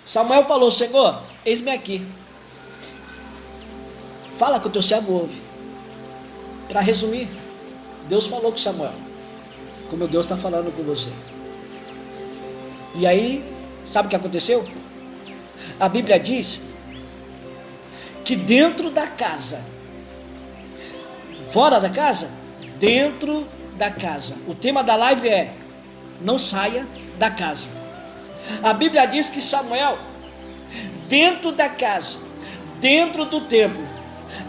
[0.05, 2.05] Samuel falou: Senhor, eis-me aqui.
[4.37, 5.44] Fala que o teu servo ouve.
[6.69, 7.29] Para resumir,
[8.09, 8.95] Deus falou com Samuel,
[9.91, 11.11] como Deus está falando com você.
[12.95, 13.45] E aí,
[13.87, 14.67] sabe o que aconteceu?
[15.79, 16.63] A Bíblia diz
[18.25, 19.65] que dentro da casa,
[21.51, 22.31] fora da casa,
[22.79, 23.47] dentro
[23.77, 24.37] da casa.
[24.47, 25.53] O tema da live é:
[26.21, 26.87] não saia
[27.19, 27.67] da casa.
[28.63, 29.99] A Bíblia diz que Samuel,
[31.09, 32.19] dentro da casa,
[32.81, 33.83] dentro do templo,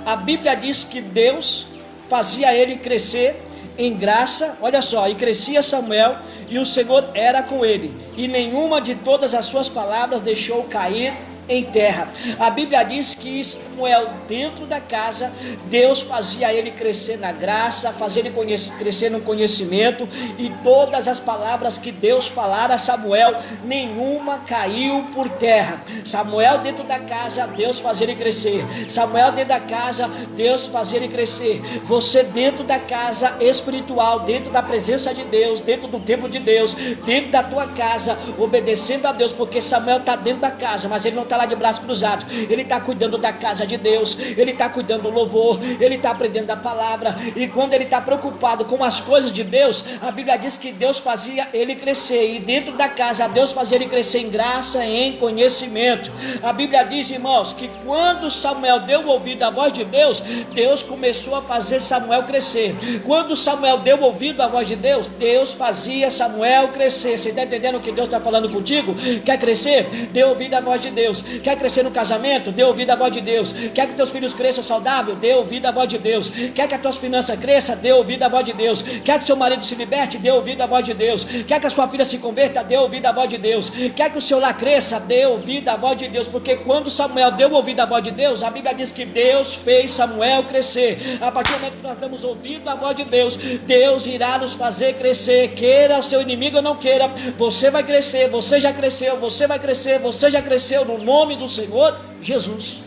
[0.06, 1.68] a Bíblia diz que Deus
[2.10, 3.36] fazia ele crescer
[3.78, 6.16] em graça, olha só, e crescia Samuel,
[6.50, 11.14] e o Senhor era com ele, e nenhuma de todas as suas palavras deixou cair
[11.48, 12.08] em terra.
[12.40, 15.32] A Bíblia diz que Samuel, dentro da casa,
[15.66, 18.34] Deus fazia ele crescer na graça, fazer ele
[18.78, 25.30] crescer no conhecimento, e todas as palavras que Deus falara a Samuel, nenhuma caiu por
[25.30, 25.82] terra.
[26.04, 28.66] Samuel, dentro da casa, Deus fazia ele crescer.
[28.90, 31.62] Samuel, dentro da casa, Deus fazia ele crescer.
[31.84, 36.74] Você, dentro da casa espiritual, dentro da presença de Deus, dentro do templo de Deus,
[37.06, 41.16] dentro da tua casa, obedecendo a Deus, porque Samuel está dentro da casa, mas ele
[41.16, 44.52] não está está lá de braço cruzado, ele está cuidando da casa de Deus, ele
[44.52, 48.84] está cuidando do louvor, ele está aprendendo da palavra, e quando ele está preocupado com
[48.84, 52.88] as coisas de Deus, a Bíblia diz que Deus fazia ele crescer, e dentro da
[52.88, 56.12] casa, Deus fazia ele crescer em graça, em conhecimento.
[56.42, 60.22] A Bíblia diz, irmãos, que quando Samuel deu ouvido à voz de Deus,
[60.54, 62.76] Deus começou a fazer Samuel crescer.
[63.04, 67.18] Quando Samuel deu ouvido à voz de Deus, Deus fazia Samuel crescer.
[67.18, 68.96] Você está entendendo o que Deus está falando contigo?
[69.24, 69.88] Quer crescer?
[70.12, 71.25] Dê ouvido à voz de Deus.
[71.44, 72.52] Quer crescer no casamento?
[72.52, 73.54] Dê ouvido à voz de Deus.
[73.74, 75.16] Quer que teus filhos cresçam saudável?
[75.16, 76.30] Dê ouvido à voz de Deus.
[76.54, 77.76] Quer que as tuas finanças cresçam?
[77.78, 78.82] Dê ouvido à voz de Deus.
[78.82, 80.18] Quer que seu marido se liberte?
[80.18, 81.26] Dê ouvido à voz de Deus.
[81.48, 82.64] Quer que a sua filha se converta?
[82.64, 83.70] Dê ouvido à voz de Deus.
[83.96, 85.00] Quer que o seu lar cresça?
[85.00, 86.28] Dê ouvido à voz de Deus.
[86.28, 89.92] Porque quando Samuel deu ouvido à voz de Deus, a Bíblia diz que Deus fez
[89.92, 91.18] Samuel crescer.
[91.22, 94.54] A partir do momento que nós damos ouvido à voz de Deus, Deus irá nos
[94.54, 95.50] fazer crescer.
[95.50, 98.30] Queira o seu inimigo ou não queira, você vai crescer.
[98.30, 102.82] Você já cresceu, você vai crescer, você já cresceu no nome nome do Senhor Jesus.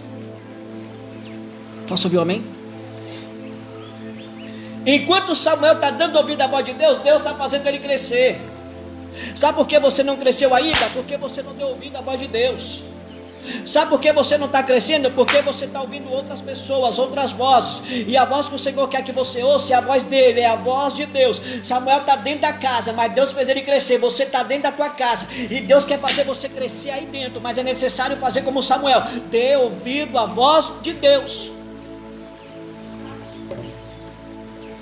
[1.89, 2.45] Posso ouvir um amém?
[4.87, 8.39] Enquanto Samuel está dando ouvido à voz de Deus, Deus está fazendo ele crescer.
[9.35, 10.87] Sabe por que você não cresceu ainda?
[10.93, 12.83] Porque você não deu ouvido à voz de Deus.
[13.67, 15.11] Sabe por que você não está crescendo?
[15.11, 17.83] Porque você está ouvindo outras pessoas, outras vozes.
[18.07, 20.47] E a voz que o Senhor quer que você ouça é a voz dele, é
[20.47, 21.41] a voz de Deus.
[21.63, 23.99] Samuel está dentro da casa, mas Deus fez ele crescer.
[23.99, 25.27] Você está dentro da tua casa.
[25.51, 27.41] E Deus quer fazer você crescer aí dentro.
[27.41, 31.51] Mas é necessário fazer como Samuel: dê ouvido à voz de Deus.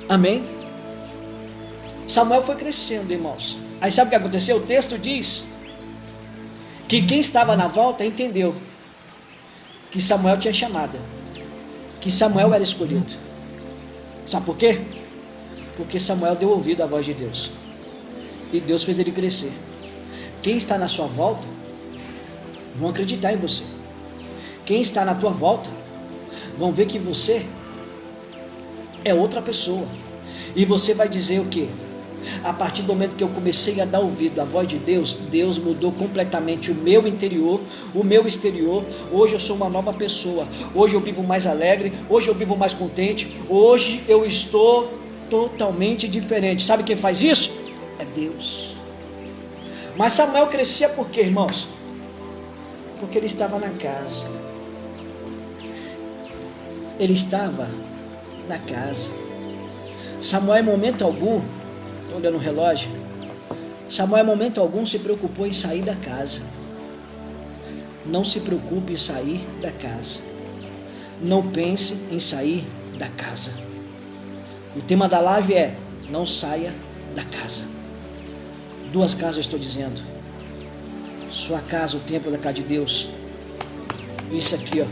[0.08, 0.44] Amém?
[2.06, 3.58] Samuel foi crescendo, irmãos.
[3.80, 4.56] Aí sabe o que aconteceu?
[4.56, 5.44] O texto diz
[6.88, 8.54] que quem estava na volta entendeu
[9.90, 10.98] que Samuel tinha chamada,
[12.00, 13.12] que Samuel era escolhido.
[14.24, 14.80] Sabe por quê?
[15.76, 17.50] Porque Samuel deu ouvido à voz de Deus
[18.52, 19.52] e Deus fez ele crescer.
[20.42, 21.46] Quem está na sua volta
[22.76, 23.64] vão acreditar em você.
[24.64, 25.70] Quem está na tua volta
[26.58, 27.44] vão ver que você
[29.04, 29.86] é outra pessoa.
[30.54, 31.68] E você vai dizer o que?
[32.42, 35.58] A partir do momento que eu comecei a dar ouvido à voz de Deus, Deus
[35.58, 37.60] mudou completamente o meu interior,
[37.94, 38.84] o meu exterior.
[39.12, 40.46] Hoje eu sou uma nova pessoa.
[40.74, 43.36] Hoje eu vivo mais alegre, hoje eu vivo mais contente.
[43.48, 44.92] Hoje eu estou
[45.30, 46.62] totalmente diferente.
[46.62, 47.58] Sabe quem faz isso?
[47.98, 48.76] É Deus.
[49.96, 51.68] Mas Samuel crescia por quê, irmãos?
[53.00, 54.26] Porque ele estava na casa.
[56.98, 57.68] Ele estava
[58.48, 59.10] na casa.
[60.20, 61.40] Samuel, em momento algum,
[62.16, 62.90] Estou olhando o relógio.
[63.90, 66.40] Samuel, em momento algum, se preocupou em sair da casa.
[68.06, 70.20] Não se preocupe em sair da casa.
[71.20, 72.64] Não pense em sair
[72.98, 73.52] da casa.
[74.74, 75.76] O tema da live é:
[76.08, 76.72] não saia
[77.14, 77.64] da casa.
[78.90, 80.02] Duas casas estou dizendo.
[81.30, 83.10] Sua casa, o templo da casa de Deus.
[84.32, 84.86] Isso aqui, ó.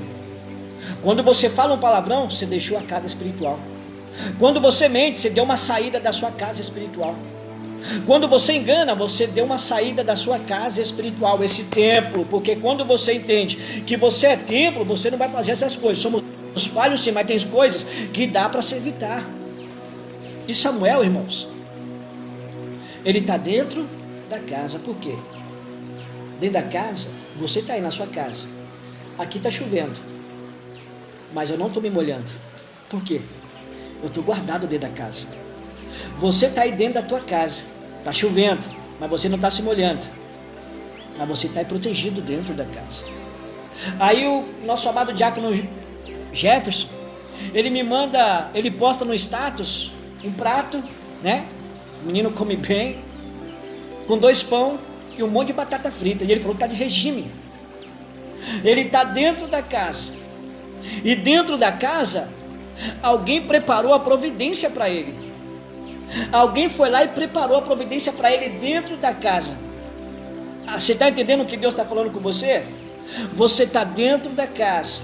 [1.02, 3.58] Quando você fala um palavrão, você deixou a casa espiritual.
[4.38, 7.14] Quando você mente, você deu uma saída da sua casa espiritual.
[8.06, 12.84] Quando você engana, você deu uma saída da sua casa espiritual, esse templo, porque quando
[12.84, 16.02] você entende que você é templo, você não vai fazer essas coisas.
[16.02, 16.22] Somos
[16.72, 19.24] falhos sim, mas tem coisas que dá para se evitar.
[20.48, 21.48] E Samuel, irmãos,
[23.04, 23.86] ele está dentro
[24.30, 25.14] da casa, por quê?
[26.40, 28.48] Dentro da casa, você está aí na sua casa.
[29.18, 29.94] Aqui está chovendo,
[31.32, 32.30] mas eu não estou me molhando.
[32.88, 33.20] Por quê?
[34.04, 35.26] Eu estou guardado dentro da casa.
[36.18, 37.62] Você está aí dentro da tua casa.
[38.00, 38.62] Está chovendo,
[39.00, 40.06] mas você não está se molhando.
[41.16, 43.04] Mas você está protegido dentro da casa.
[43.98, 45.50] Aí o nosso amado diácono
[46.34, 46.88] Jefferson,
[47.54, 49.92] ele me manda, ele posta no status
[50.22, 50.84] um prato,
[51.22, 51.46] né?
[52.02, 52.98] O menino come bem,
[54.06, 54.78] com dois pão
[55.16, 56.24] e um monte de batata frita.
[56.24, 57.30] E ele falou que está de regime.
[58.62, 60.12] Ele está dentro da casa.
[61.02, 62.43] E dentro da casa
[63.02, 65.14] Alguém preparou a providência para ele.
[66.32, 69.56] Alguém foi lá e preparou a providência para ele dentro da casa.
[70.66, 72.64] Ah, você está entendendo o que Deus está falando com você?
[73.34, 75.02] Você está dentro da casa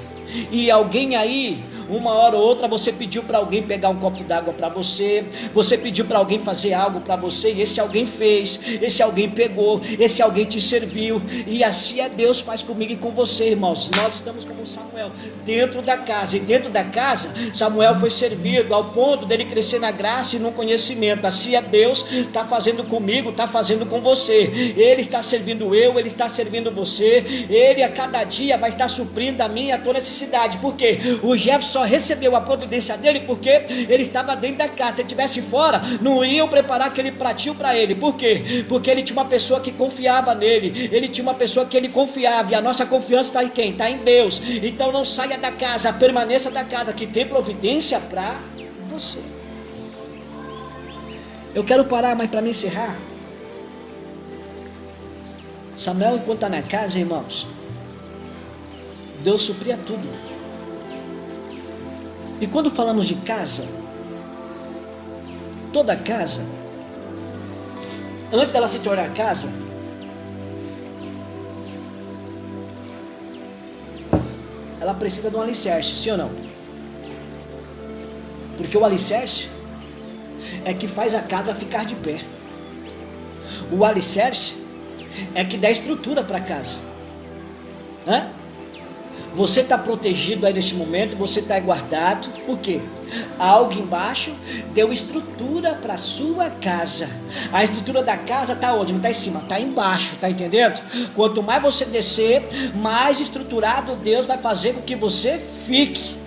[0.51, 4.53] e alguém aí Uma hora ou outra você pediu para alguém pegar um copo d'água
[4.53, 9.03] para você, você pediu para alguém fazer algo para você e esse alguém fez, esse
[9.03, 11.20] alguém pegou, esse alguém te serviu.
[11.47, 13.91] E assim é Deus faz comigo e com você, irmãos.
[13.97, 15.11] Nós estamos como Samuel
[15.45, 19.91] dentro da casa e dentro da casa Samuel foi servido ao ponto dele crescer na
[19.91, 21.26] graça e no conhecimento.
[21.26, 24.74] Assim é Deus está fazendo comigo, está fazendo com você.
[24.76, 27.47] Ele está servindo eu, ele está servindo você.
[27.49, 30.59] Ele a cada dia vai estar suprindo a minha a tua necessidade.
[30.59, 34.97] Porque o Jefferson só recebeu a providência dele porque ele estava dentro da casa.
[34.97, 37.95] Se estivesse fora, não iam preparar aquele pratinho para ele.
[37.95, 38.64] Por quê?
[38.68, 40.91] Porque ele tinha uma pessoa que confiava nele.
[40.93, 42.53] Ele tinha uma pessoa que ele confiava.
[42.53, 43.70] E a nossa confiança está em quem?
[43.70, 44.43] Está em Deus.
[44.62, 48.31] Então não saia da casa, permaneça da casa, que tem providência para
[48.89, 49.20] você.
[51.55, 52.95] Eu quero parar, mas para me encerrar.
[55.76, 57.47] Samuel, enquanto está na casa, irmãos,
[59.22, 60.07] Deus supria tudo.
[62.41, 63.68] E quando falamos de casa,
[65.72, 66.43] toda casa,
[68.32, 69.53] antes dela se tornar casa,
[74.80, 76.30] ela precisa de um alicerce, sim ou não?
[78.57, 79.49] Porque o alicerce
[80.64, 82.20] é que faz a casa ficar de pé.
[83.70, 84.64] O alicerce
[85.34, 86.76] é que dá estrutura para a casa.
[88.07, 88.39] Hã?
[89.41, 92.78] Você está protegido aí neste momento, você está guardado, por quê?
[93.38, 94.34] Algo embaixo
[94.74, 97.09] deu estrutura para sua casa.
[97.51, 98.93] A estrutura da casa está onde?
[98.93, 100.82] Não está em cima, está embaixo, tá entendendo?
[101.16, 106.18] Quanto mais você descer, mais estruturado Deus vai fazer com que você fique.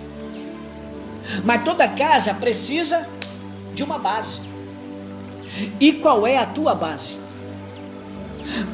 [1.44, 3.08] Mas toda casa precisa
[3.72, 4.40] de uma base.
[5.78, 7.16] E qual é a tua base?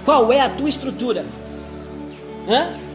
[0.03, 1.27] Qual é a tua estrutura?
[2.49, 2.89] Hã?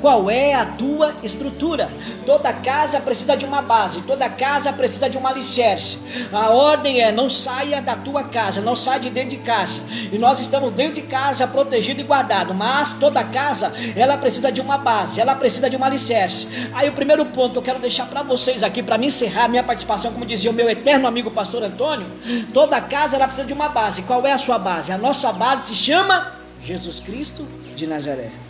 [0.00, 1.90] Qual é a tua estrutura?
[2.26, 5.98] Toda casa precisa de uma base, toda casa precisa de um alicerce.
[6.32, 9.82] A ordem é: não saia da tua casa, não saia de dentro de casa.
[10.12, 12.54] E nós estamos dentro de casa, protegido e guardado.
[12.54, 16.48] Mas toda casa, ela precisa de uma base, ela precisa de um alicerce.
[16.74, 19.62] Aí o primeiro ponto que eu quero deixar para vocês aqui, para me encerrar minha
[19.62, 22.06] participação, como dizia o meu eterno amigo pastor Antônio,
[22.52, 24.02] toda casa ela precisa de uma base.
[24.02, 24.92] Qual é a sua base?
[24.92, 28.49] A nossa base se chama Jesus Cristo de Nazaré.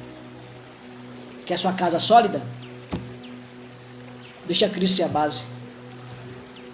[1.50, 2.40] Quer sua casa sólida?
[4.46, 5.42] Deixa Cristo ser a base.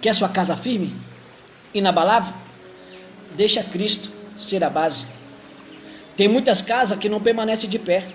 [0.03, 0.95] Quer sua casa firme?
[1.73, 2.35] Inabalável?
[3.35, 5.07] Deixa Cristo ser a base.
[6.15, 8.07] Tem muitas casas que não permanecem de pé.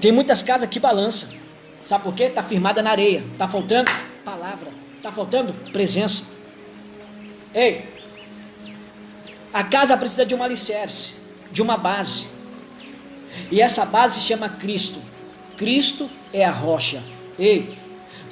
[0.00, 1.28] Tem muitas casas que balançam.
[1.82, 2.22] Sabe por quê?
[2.22, 3.22] Está firmada na areia.
[3.30, 3.90] Está faltando
[4.24, 4.70] palavra.
[4.96, 6.24] Está faltando presença.
[7.54, 7.86] Ei,
[9.52, 11.12] a casa precisa de um alicerce,
[11.52, 12.24] de uma base.
[13.50, 15.09] E essa base se chama Cristo.
[15.60, 17.02] Cristo é a rocha.
[17.38, 17.76] Ei,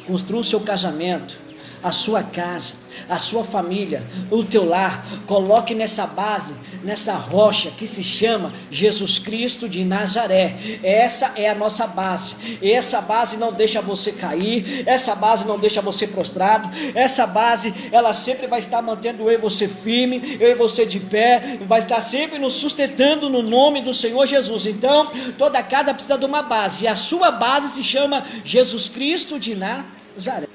[0.07, 1.39] construa o seu casamento,
[1.83, 2.75] a sua casa,
[3.09, 5.07] a sua família, o teu lar.
[5.27, 10.57] Coloque nessa base, nessa rocha que se chama Jesus Cristo de Nazaré.
[10.83, 12.35] Essa é a nossa base.
[12.63, 16.69] Essa base não deixa você cair, essa base não deixa você prostrado.
[16.95, 21.01] Essa base, ela sempre vai estar mantendo eu e você firme, eu e você de
[21.01, 24.67] pé, vai estar sempre nos sustentando no nome do Senhor Jesus.
[24.67, 29.39] Então, toda casa precisa de uma base, e a sua base se chama Jesus Cristo
[29.39, 30.49] de Nazaré.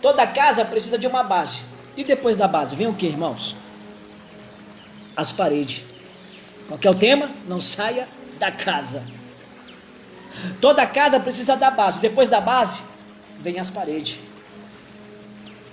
[0.00, 1.60] Toda casa precisa de uma base.
[1.96, 3.56] E depois da base, vem o que, irmãos?
[5.16, 5.82] As paredes.
[6.68, 7.30] Qual é o tema?
[7.48, 9.02] Não saia da casa.
[10.60, 12.00] Toda casa precisa da base.
[12.00, 12.80] Depois da base,
[13.40, 14.18] vem as paredes.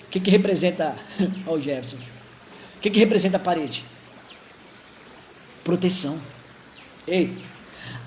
[0.07, 0.95] O que, que representa,
[1.45, 1.97] o Jefferson?
[2.77, 3.85] O que, que representa a parede?
[5.63, 6.19] Proteção.
[7.07, 7.37] Ei,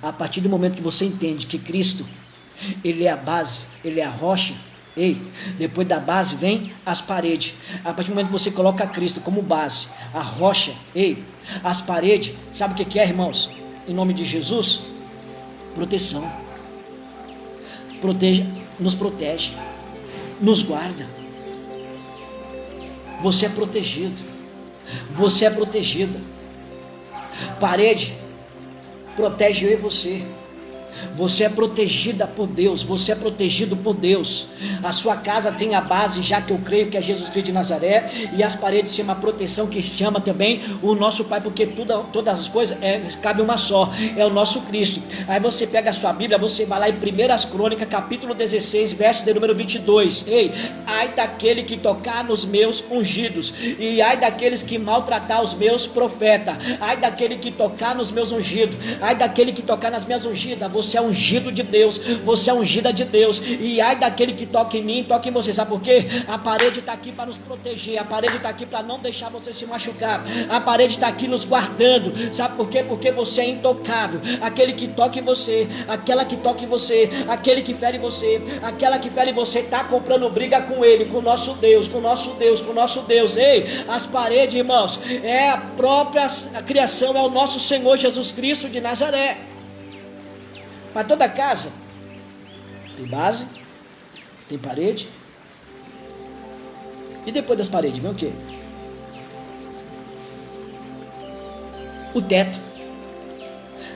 [0.02, 2.04] a partir do momento que você entende que Cristo,
[2.82, 4.54] Ele é a base, Ele é a rocha,
[4.98, 5.16] Ei,
[5.56, 7.54] depois da base vem as paredes.
[7.84, 11.22] A partir do momento que você coloca Cristo como base, a rocha, ei,
[11.62, 13.48] as paredes, sabe o que é, irmãos?
[13.86, 14.80] Em nome de Jesus,
[15.72, 16.28] proteção.
[18.00, 18.44] Proteja,
[18.80, 19.52] nos protege,
[20.40, 21.06] nos guarda.
[23.22, 24.20] Você é protegido.
[25.12, 26.20] Você é protegida.
[27.60, 28.14] Parede
[29.14, 30.24] protege eu e você.
[31.14, 34.48] Você é protegida por Deus, você é protegido por Deus.
[34.82, 37.52] A sua casa tem a base, já que eu creio que é Jesus Cristo de
[37.52, 42.04] Nazaré, e as paredes chama a proteção, que chama também o nosso Pai, porque tudo,
[42.12, 45.02] todas as coisas é, cabe uma só, é o nosso Cristo.
[45.26, 49.24] Aí você pega a sua Bíblia, você vai lá em 1 Crônicas, capítulo 16, verso
[49.24, 50.26] de número 22.
[50.28, 50.52] Ei,
[50.86, 56.56] ai daquele que tocar nos meus ungidos, e ai daqueles que maltratar os meus profetas,
[56.80, 60.96] ai daquele que tocar nos meus ungidos, ai daquele que tocar nas minhas ungidas Você
[60.96, 63.42] é ungido de Deus, você é ungida de Deus.
[63.44, 65.52] E ai daquele que toca em mim, toca em você.
[65.52, 66.06] Sabe por quê?
[66.28, 69.52] A parede está aqui para nos proteger, a parede está aqui para não deixar você
[69.52, 72.12] se machucar, a parede está aqui nos guardando.
[72.32, 72.84] Sabe por quê?
[72.84, 74.20] Porque você é intocável.
[74.40, 79.00] Aquele que toca em você, aquela que toca em você, aquele que fere você, aquela
[79.00, 82.34] que fere você, está comprando briga com ele, com o nosso Deus, com o nosso
[82.34, 83.36] Deus, com o nosso Deus.
[83.36, 88.68] Ei, as paredes, irmãos, é a própria a criação, é o nosso Senhor Jesus Cristo
[88.68, 89.38] de Nazaré.
[90.94, 91.72] Mas toda casa
[92.96, 93.46] tem base,
[94.48, 95.08] tem parede.
[97.26, 98.32] E depois das paredes, vem o quê?
[102.14, 102.67] O teto.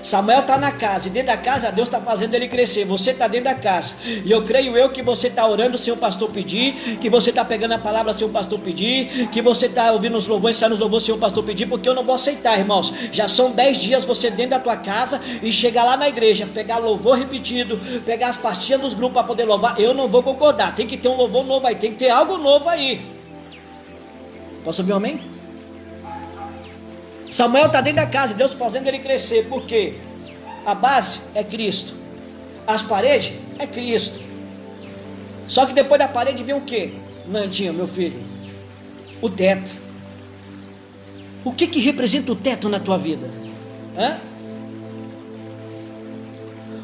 [0.02, 2.84] Samuel está na casa, e dentro da casa Deus está fazendo ele crescer.
[2.84, 3.94] Você está dentro da casa.
[4.24, 7.44] E eu creio eu que você está orando sem o pastor pedir, que você está
[7.44, 10.80] pegando a palavra sem o pastor pedir, que você está ouvindo os louvores, saindo os
[10.80, 12.92] louvores sem o pastor pedir, porque eu não vou aceitar, irmãos.
[13.12, 16.78] Já são dez dias você dentro da tua casa e chegar lá na igreja, pegar
[16.78, 19.78] louvor repetido, pegar as pastinhas dos grupos para poder louvar.
[19.80, 20.74] Eu não vou concordar.
[20.74, 23.00] Tem que ter um louvor novo aí, tem que ter algo novo aí.
[24.64, 25.31] Posso ouvir um amém?
[27.32, 29.94] Samuel está dentro da casa, Deus fazendo ele crescer, porque
[30.66, 31.94] a base é Cristo,
[32.66, 34.20] as paredes é Cristo.
[35.48, 36.92] Só que depois da parede vem o que?
[37.26, 38.22] Nandinho, meu filho,
[39.22, 39.74] o teto.
[41.42, 43.30] O que que representa o teto na tua vida?
[43.96, 44.18] Hã?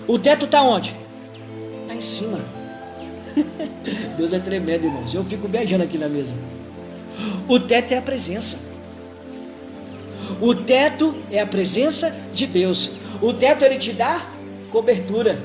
[0.07, 0.97] O teto está onde?
[1.83, 2.39] Está em cima.
[4.17, 5.13] Deus é tremendo, irmãos.
[5.13, 6.35] Eu fico viajando aqui na mesa.
[7.47, 8.78] O teto é a presença.
[10.41, 12.93] O teto é a presença de Deus.
[13.21, 14.25] O teto ele te dá
[14.71, 15.39] cobertura.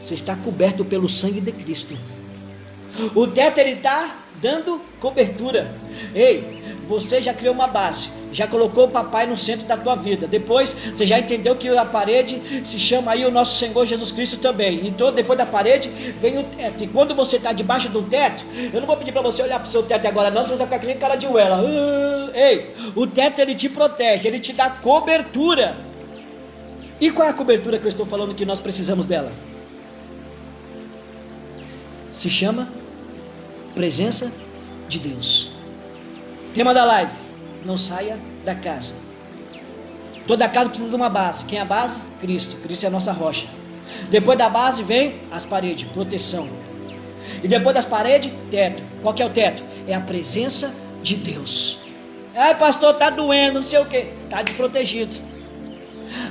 [0.00, 1.96] Você está coberto pelo sangue de Cristo.
[3.14, 5.74] O teto ele está dando cobertura.
[6.14, 10.26] Ei, você já criou uma base, já colocou o papai no centro da tua vida.
[10.26, 14.38] Depois você já entendeu que a parede se chama aí o nosso Senhor Jesus Cristo
[14.38, 14.86] também.
[14.86, 16.82] Então depois da parede vem o teto.
[16.84, 19.68] E quando você está debaixo do teto, eu não vou pedir para você olhar para
[19.68, 21.62] o seu teto agora, não, senão você vai ficar que nem cara de uela.
[21.62, 25.76] Uh, ei, o teto ele te protege, ele te dá cobertura.
[27.00, 29.32] E qual é a cobertura que eu estou falando que nós precisamos dela?
[32.12, 32.68] Se chama
[33.74, 34.32] presença
[34.88, 35.52] de Deus.
[36.54, 37.21] Tema da live:
[37.64, 38.94] não saia da casa.
[40.26, 41.44] Toda casa precisa de uma base.
[41.44, 42.00] Quem é a base?
[42.20, 42.56] Cristo.
[42.56, 43.46] Cristo é a nossa rocha.
[44.08, 46.48] Depois da base vem as paredes, proteção.
[47.42, 48.82] E depois das paredes, teto.
[49.02, 49.62] Qual que é o teto?
[49.86, 51.78] É a presença de Deus.
[52.34, 54.06] Ai, pastor, tá doendo, não sei o que.
[54.30, 55.16] Tá desprotegido.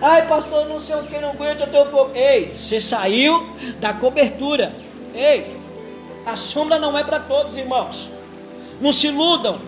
[0.02, 2.12] Ai, pastor, não sei o que, não aguento, eu tô fogo.
[2.16, 4.74] Ei, você saiu da cobertura.
[5.14, 5.58] Ei,
[6.26, 8.10] a sombra não é para todos, irmãos.
[8.80, 9.60] Não se iludam.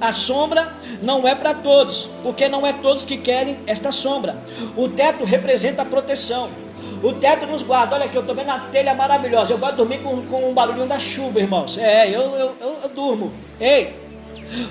[0.00, 0.72] A sombra
[1.02, 4.36] não é para todos, porque não é todos que querem esta sombra.
[4.76, 6.50] O teto representa a proteção.
[7.02, 7.94] O teto nos guarda.
[7.94, 9.52] Olha aqui, eu estou vendo a telha maravilhosa.
[9.52, 11.76] Eu gosto de dormir com, com um barulhinho da chuva, irmãos.
[11.78, 13.32] É, eu, eu, eu, eu durmo.
[13.60, 13.94] Ei,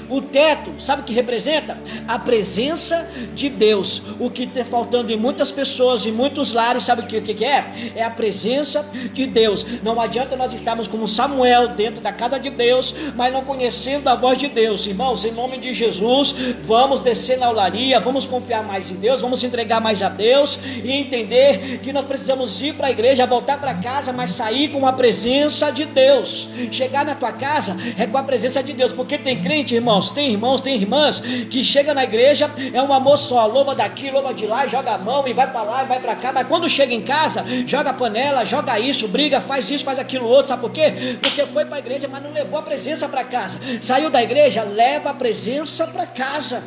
[0.10, 1.78] o teto, sabe o que representa?
[2.08, 4.02] A presença de Deus.
[4.20, 7.92] O que está faltando em muitas pessoas, em muitos lares, sabe o que, que é?
[7.96, 9.66] É a presença de Deus.
[9.84, 14.16] Não adianta nós estarmos como Samuel dentro da casa de Deus, mas não conhecendo a
[14.16, 14.86] voz de Deus.
[14.86, 19.44] Irmãos, em nome de Jesus, vamos descer na olaria, vamos confiar mais em Deus, vamos
[19.44, 23.74] entregar mais a Deus e entender que nós precisamos ir para a igreja, voltar para
[23.76, 26.50] casa, mas sair com a presença de Deus.
[26.72, 30.32] Chegar na tua casa é com a presença de Deus, porque tem crente irmãos: tem
[30.32, 34.46] irmãos, tem irmãs que chega na igreja, é um amor só, louva daqui, louva de
[34.46, 36.94] lá, joga a mão e vai para lá e vai para cá, mas quando chega
[36.94, 40.72] em casa, joga a panela, joga isso, briga, faz isso, faz aquilo outro, sabe por
[40.72, 41.18] quê?
[41.22, 43.60] Porque foi para a igreja, mas não levou a presença para casa.
[43.82, 46.64] Saiu da igreja, leva a presença para casa.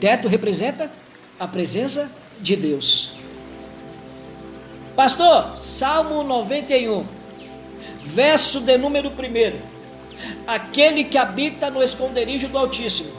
[0.00, 0.90] Teto representa
[1.38, 2.10] a presença
[2.40, 3.12] de Deus.
[4.94, 7.04] Pastor, Salmo 91,
[8.04, 9.77] verso de número 1
[10.46, 13.10] aquele que habita no esconderijo do Altíssimo,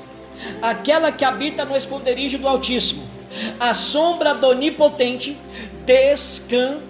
[0.62, 3.08] aquela que habita no esconderijo do Altíssimo,
[3.60, 5.38] a sombra do Onipotente
[5.86, 6.89] descansará.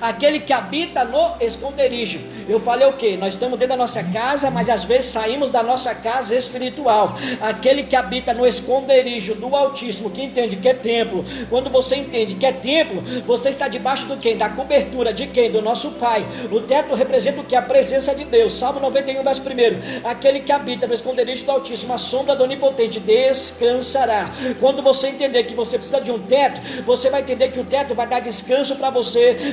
[0.00, 2.20] Aquele que habita no esconderijo.
[2.48, 3.16] Eu falei o que?
[3.16, 7.16] Nós estamos dentro da nossa casa, mas às vezes saímos da nossa casa espiritual.
[7.40, 11.24] Aquele que habita no esconderijo do Altíssimo, que entende que é templo.
[11.48, 14.36] Quando você entende que é templo, você está debaixo do quem?
[14.36, 15.50] Da cobertura de quem?
[15.50, 16.24] Do nosso Pai.
[16.52, 17.56] O teto representa o que?
[17.56, 18.52] A presença de Deus.
[18.52, 20.08] Salmo 91, verso 1.
[20.08, 24.30] Aquele que habita no esconderijo do Altíssimo, a sombra do Onipotente, descansará.
[24.60, 27.94] Quando você entender que você precisa de um teto, você vai entender que o teto
[27.94, 29.05] vai dar descanso para você,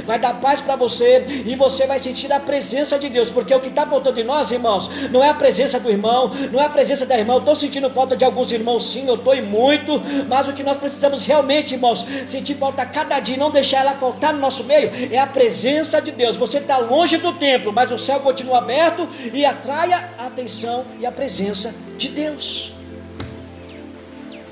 [0.06, 3.60] vai dar paz para você e você vai sentir a presença de Deus, porque o
[3.60, 6.70] que está faltando em nós, irmãos, não é a presença do irmão, não é a
[6.70, 7.34] presença da irmã.
[7.36, 10.64] Eu estou sentindo falta de alguns irmãos, sim, eu estou e muito, mas o que
[10.64, 14.92] nós precisamos realmente, irmãos, sentir falta cada dia, não deixar ela faltar no nosso meio,
[15.12, 16.36] é a presença de Deus.
[16.36, 21.06] Você está longe do templo, mas o céu continua aberto e atraia a atenção e
[21.06, 22.74] a presença de Deus.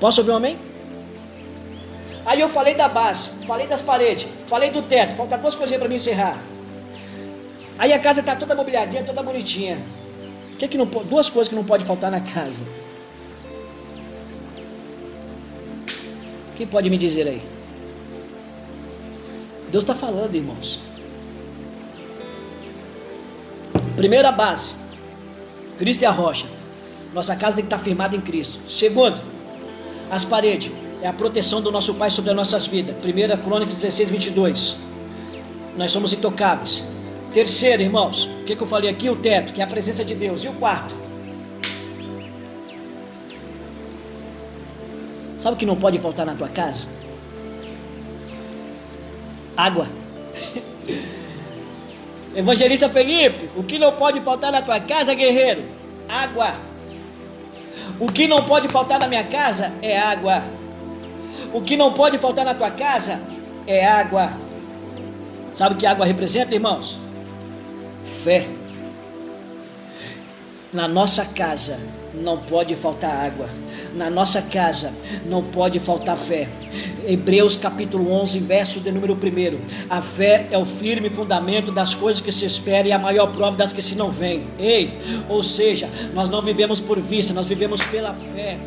[0.00, 0.71] Posso ouvir um amém?
[2.24, 5.88] Aí eu falei da base, falei das paredes, falei do teto, falta duas coisinhas para
[5.88, 6.38] me encerrar.
[7.78, 9.82] Aí a casa está toda mobiliadinha, toda bonitinha.
[10.58, 12.64] Que, que não duas coisas que não pode faltar na casa.
[16.56, 17.42] Quem pode me dizer aí?
[19.70, 20.78] Deus está falando, irmãos.
[23.96, 24.74] Primeira base,
[25.78, 26.46] Cristo é a rocha.
[27.12, 28.60] Nossa casa tem que estar firmada em Cristo.
[28.70, 29.20] Segundo,
[30.10, 30.70] as paredes
[31.02, 32.94] é a proteção do nosso Pai sobre as nossas vidas.
[32.96, 34.78] 1 Crônicas 16, 22.
[35.76, 36.84] Nós somos intocáveis.
[37.32, 39.10] Terceiro, irmãos, o que, que eu falei aqui?
[39.10, 40.44] O teto, que é a presença de Deus.
[40.44, 40.94] E o quarto?
[45.40, 46.86] Sabe o que não pode faltar na tua casa?
[49.56, 49.88] Água.
[52.36, 55.64] Evangelista Felipe, o que não pode faltar na tua casa, guerreiro?
[56.08, 56.54] Água.
[57.98, 60.44] O que não pode faltar na minha casa é água.
[61.52, 63.20] O que não pode faltar na tua casa
[63.66, 64.32] é água.
[65.54, 66.98] Sabe o que água representa, irmãos?
[68.24, 68.46] Fé.
[70.72, 71.78] Na nossa casa
[72.14, 73.48] não pode faltar água.
[73.94, 74.92] Na nossa casa
[75.26, 76.48] não pode faltar fé.
[77.06, 79.18] Hebreus capítulo 11, verso de número 1.
[79.90, 83.56] A fé é o firme fundamento das coisas que se esperam e a maior prova
[83.56, 84.44] das que se não vêm.
[84.58, 84.98] Ei,
[85.28, 88.58] ou seja, nós não vivemos por vista, nós vivemos pela fé.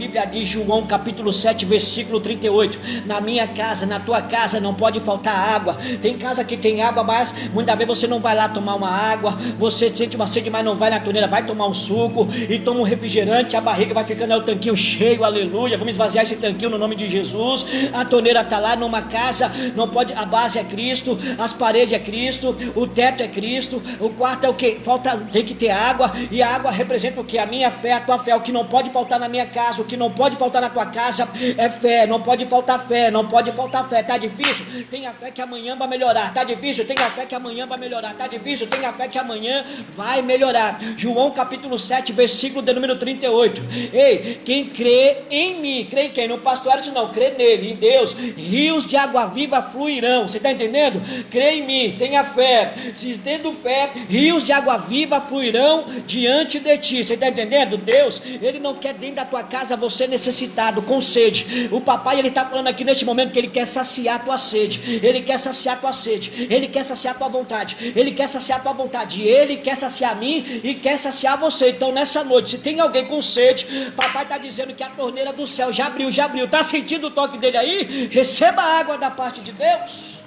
[0.00, 4.98] Bíblia diz, João capítulo 7, versículo 38: Na minha casa, na tua casa não pode
[4.98, 5.76] faltar água.
[6.00, 9.32] Tem casa que tem água, mas muitas vezes você não vai lá tomar uma água,
[9.58, 12.80] você sente uma sede, mas não vai na torneira, vai tomar um suco e toma
[12.80, 15.76] um refrigerante, a barriga vai ficando é o tanquinho cheio, aleluia.
[15.76, 17.66] Vamos esvaziar esse tanquinho no nome de Jesus.
[17.92, 21.98] A torneira está lá numa casa, não pode, a base é Cristo, as paredes é
[21.98, 24.80] Cristo, o teto é Cristo, o quarto é o que?
[24.80, 27.36] Falta, tem que ter água, e a água representa o que?
[27.36, 29.89] A minha fé, a tua fé, o que não pode faltar na minha casa, o
[29.90, 31.28] que não pode faltar na tua casa
[31.58, 34.02] é fé, não pode faltar fé, não pode faltar fé.
[34.04, 34.64] Tá difícil?
[34.88, 36.32] Tenha fé que amanhã vai melhorar.
[36.32, 36.86] Tá difícil?
[36.86, 38.14] Tenha fé que amanhã vai melhorar.
[38.14, 38.68] Tá difícil?
[38.68, 39.64] Tenha fé que amanhã
[39.96, 40.78] vai melhorar.
[40.96, 43.62] João capítulo 7, versículo de número 38.
[43.92, 46.28] Ei, quem crê em mim, crê em quem?
[46.28, 50.28] No pastor Edson não, crê nele, em Deus, rios de água viva fluirão.
[50.28, 51.02] Você está entendendo?
[51.30, 52.74] Crê em mim, tenha fé.
[52.94, 57.02] Se tendo fé, rios de água viva fluirão diante de ti.
[57.02, 57.76] Você está entendendo?
[57.76, 61.68] Deus, Ele não quer dentro da tua casa você necessitado, com sede.
[61.72, 65.00] O papai, Ele está falando aqui neste momento que Ele quer saciar a tua sede.
[65.02, 66.46] Ele quer saciar a tua sede.
[66.50, 67.92] Ele quer saciar a tua vontade.
[67.96, 69.22] Ele quer saciar a tua vontade.
[69.22, 71.70] Ele quer saciar a mim e quer saciar você.
[71.70, 73.66] Então, nessa noite, se tem alguém com sede,
[73.96, 76.44] papai está dizendo que a torneira do céu já abriu, já abriu.
[76.44, 78.08] Está sentindo o toque dele aí?
[78.12, 80.20] Receba água da parte de Deus.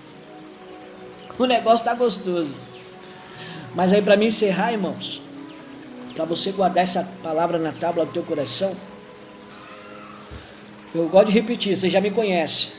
[1.37, 2.55] O negócio está gostoso.
[3.75, 5.21] Mas aí, para mim encerrar, irmãos,
[6.15, 8.75] para você guardar essa palavra na tábua do teu coração,
[10.93, 12.69] eu gosto de repetir, você já me conhece,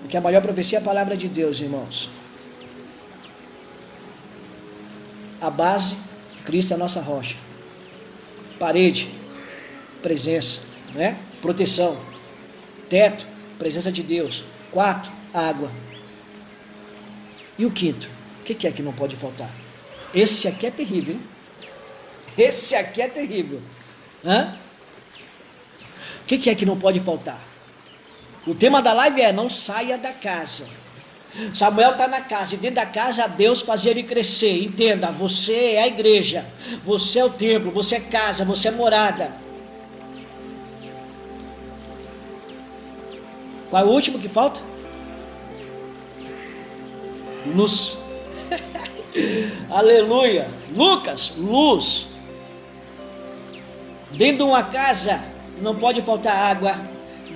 [0.00, 2.10] porque a maior profecia é a palavra de Deus, irmãos.
[5.40, 5.96] A base,
[6.44, 7.36] Cristo é a nossa rocha.
[8.58, 9.10] Parede,
[10.02, 10.60] presença,
[10.94, 11.18] né?
[11.40, 11.98] Proteção.
[12.88, 13.26] Teto,
[13.58, 14.44] presença de Deus.
[14.70, 15.70] Quarto, água.
[17.58, 18.08] E o quinto?
[18.40, 19.50] O que é que não pode faltar?
[20.14, 21.22] Esse aqui é terrível, hein?
[22.36, 23.60] Esse aqui é terrível.
[24.24, 24.56] Hã?
[26.22, 27.51] O que é que não pode faltar?
[28.46, 30.66] O tema da live é: não saia da casa.
[31.54, 34.62] Samuel está na casa, e dentro da casa Deus fazia ele crescer.
[34.62, 36.44] Entenda, você é a igreja,
[36.84, 39.34] você é o templo, você é casa, você é morada.
[43.70, 44.60] Qual é o último que falta?
[47.46, 47.96] Luz.
[49.70, 50.50] Aleluia.
[50.74, 52.08] Lucas, luz.
[54.10, 55.24] Dentro de uma casa
[55.62, 56.76] não pode faltar água.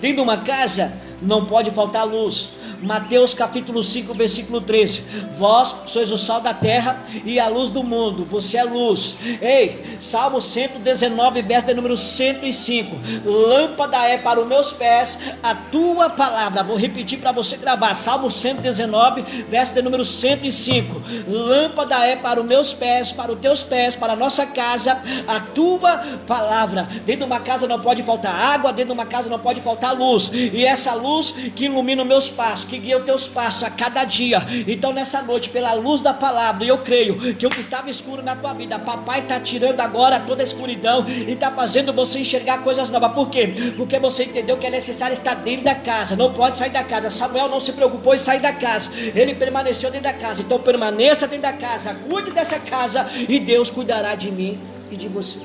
[0.00, 0.92] Dentro de uma casa
[1.22, 2.50] não pode faltar luz.
[2.82, 5.02] Mateus capítulo 5, versículo 13.
[5.38, 8.24] Vós sois o sal da terra e a luz do mundo.
[8.26, 9.16] Você é luz.
[9.40, 12.96] Ei, Salmo 119, verso número 105.
[13.24, 16.62] Lâmpada é para os meus pés a tua palavra.
[16.62, 17.94] Vou repetir para você gravar.
[17.94, 21.02] Salmo 119, verso número 105.
[21.26, 25.40] Lâmpada é para os meus pés, para os teus pés, para a nossa casa, a
[25.40, 25.96] tua
[26.26, 26.86] palavra.
[27.06, 29.96] Dentro de uma casa não pode faltar água, dentro de uma casa não pode faltar
[29.96, 30.30] luz.
[30.32, 31.05] E essa luz
[31.54, 34.38] que ilumina os meus passos passo, que guia os teus passos a cada dia.
[34.66, 38.36] Então, nessa noite, pela luz da palavra, eu creio que o que estava escuro na
[38.36, 42.88] tua vida, papai está tirando agora toda a escuridão e está fazendo você enxergar coisas
[42.90, 43.12] novas.
[43.12, 43.52] Por quê?
[43.76, 47.10] Porque você entendeu que é necessário estar dentro da casa, não pode sair da casa.
[47.10, 50.42] Samuel não se preocupou em sair da casa, ele permaneceu dentro da casa.
[50.42, 54.58] Então, permaneça dentro da casa, cuide dessa casa e Deus cuidará de mim
[54.90, 55.40] e de você.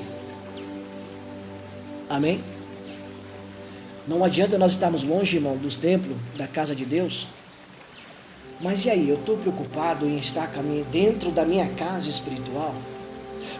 [2.08, 2.51] Amém?
[4.06, 7.28] Não adianta nós estarmos longe, irmão, dos templos, da casa de Deus.
[8.60, 10.48] Mas e aí, eu estou preocupado em estar
[10.90, 12.74] dentro da minha casa espiritual?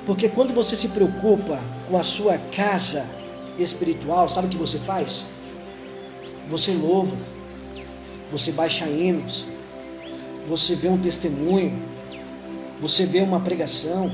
[0.05, 3.07] Porque quando você se preocupa com a sua casa
[3.59, 5.26] espiritual, sabe o que você faz?
[6.49, 7.16] Você louva,
[8.30, 9.45] você baixa hinos,
[10.49, 11.72] você vê um testemunho,
[12.80, 14.11] você vê uma pregação,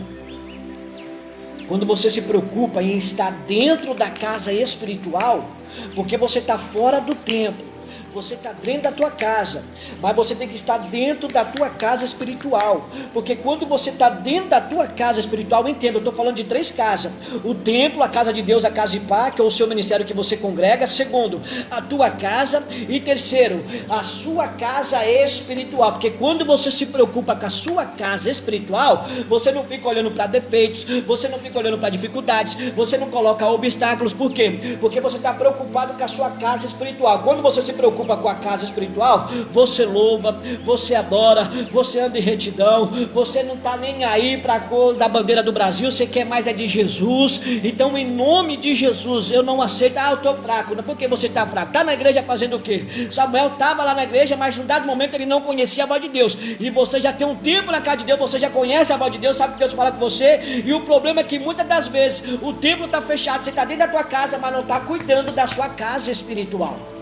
[1.69, 5.49] quando você se preocupa em estar dentro da casa espiritual,
[5.95, 7.68] porque você está fora do templo,
[8.13, 9.63] você está dentro da tua casa,
[10.01, 14.51] mas você tem que estar dentro da tua casa espiritual, porque quando você está dentro
[14.51, 17.13] da tua casa espiritual, entenda, eu estou falando de três casas:
[17.45, 20.07] o templo, a casa de Deus, a casa de pá, que é o seu ministério
[20.07, 21.41] que você congrega, segundo,
[21.71, 27.47] a tua casa, e terceiro, a sua casa espiritual, porque quando você se preocupa com
[27.47, 31.91] a sua casa espiritual, você não fica olhando para defeitos, você não fica olhando para
[31.91, 34.79] dificuldades, você não coloca obstáculos, por quê?
[34.81, 37.23] Porque você está preocupado com a sua casa espiritual.
[37.23, 42.19] Quando você se preocupa preocupa com a casa espiritual, você louva, você adora, você anda
[42.19, 46.07] em retidão, você não está nem aí para a cor da bandeira do Brasil, você
[46.07, 47.41] quer mais é de Jesus.
[47.65, 50.81] Então, em nome de Jesus, eu não aceito, ah, eu estou fraco.
[50.83, 51.69] Por que você está fraco?
[51.69, 52.85] Está na igreja fazendo o quê?
[53.11, 56.09] Samuel estava lá na igreja, mas num dado momento ele não conhecia a voz de
[56.09, 56.37] Deus.
[56.61, 59.11] E você já tem um tempo na casa de Deus, você já conhece a voz
[59.11, 60.63] de Deus, sabe que Deus fala com você.
[60.65, 63.87] E o problema é que muitas das vezes o templo está fechado, você está dentro
[63.87, 66.98] da tua casa, mas não está cuidando da sua casa espiritual.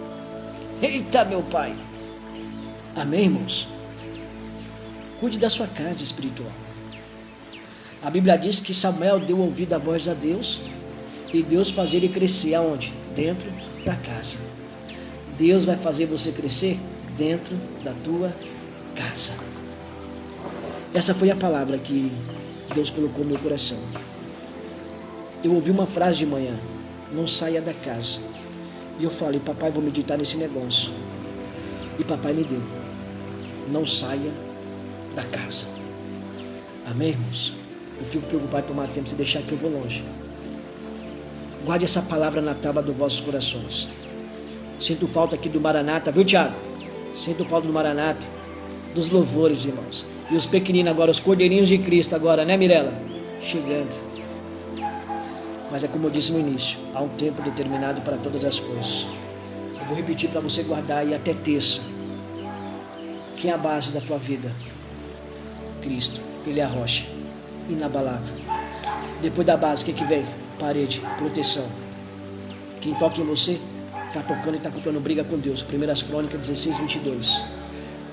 [0.83, 1.75] Eita, meu Pai.
[2.95, 3.67] Amém, irmãos?
[5.19, 6.53] Cuide da sua casa espiritual.
[8.03, 10.61] A Bíblia diz que Samuel deu ouvido à voz de Deus
[11.33, 12.93] e Deus faz ele crescer aonde?
[13.15, 13.51] Dentro
[13.87, 14.37] da casa.
[15.39, 16.79] Deus vai fazer você crescer
[17.17, 18.31] dentro da tua
[18.95, 19.33] casa.
[20.93, 22.13] Essa foi a palavra que
[22.75, 23.79] Deus colocou no meu coração.
[25.43, 26.55] Eu ouvi uma frase de manhã:
[27.11, 28.21] não saia da casa
[28.99, 30.91] e eu falei, papai, vou meditar nesse negócio.
[31.99, 32.61] E papai me deu.
[33.71, 34.31] Não saia
[35.15, 35.67] da casa.
[36.89, 37.55] Amém, irmãos?
[37.99, 40.05] Eu fico preocupado tomar tempo se deixar que eu vou longe.
[41.65, 43.89] Guarde essa palavra na tábua dos vossos corações.
[44.81, 46.55] Sinto falta aqui do Maranata, viu, Tiago?
[47.17, 48.27] Sinto falta do Maranata,
[48.95, 50.05] dos louvores, irmãos.
[50.31, 52.93] E os pequeninos agora, os cordeirinhos de Cristo agora, né, Mirela?
[53.41, 54.16] Chegando.
[55.71, 59.07] Mas é como eu disse no início, há um tempo determinado para todas as coisas.
[59.79, 61.81] Eu vou repetir para você guardar aí até terça.
[63.37, 64.51] Quem é a base da tua vida?
[65.83, 66.21] Cristo.
[66.47, 67.05] Ele é a rocha.
[67.69, 68.35] Inabalável.
[69.21, 70.25] Depois da base, o que, que vem?
[70.59, 71.67] Parede, proteção.
[72.81, 73.61] Quem toca em você,
[74.07, 75.63] está tocando e está comprando briga com Deus.
[75.63, 77.43] Primeiras Crônicas 16, 22.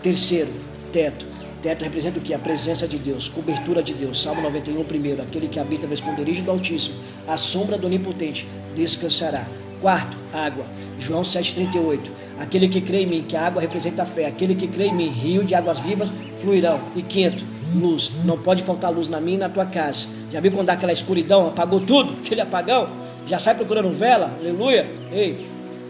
[0.02, 0.52] Terceiro,
[0.92, 1.26] teto.
[1.62, 2.34] Teto representa o que?
[2.34, 4.22] A presença de Deus, cobertura de Deus.
[4.22, 5.22] Salmo 91, primeiro.
[5.22, 6.96] Aquele que habita no esconderijo do Altíssimo,
[7.28, 9.46] a sombra do Onipotente, descansará.
[9.82, 10.66] Quarto, água.
[11.00, 12.00] João 7,38.
[12.40, 14.26] Aquele que crê em mim, que a água representa a fé.
[14.26, 16.12] Aquele que crê em mim, rio de águas vivas
[16.42, 16.80] fluirão.
[16.96, 17.44] E quinto,
[17.76, 18.12] luz.
[18.26, 20.08] Não pode faltar luz na minha e na tua casa.
[20.32, 22.90] Já viu quando dá aquela escuridão, apagou tudo, aquele apagão?
[23.28, 24.36] Já sai procurando vela?
[24.40, 24.90] Aleluia.
[25.12, 25.48] Ei,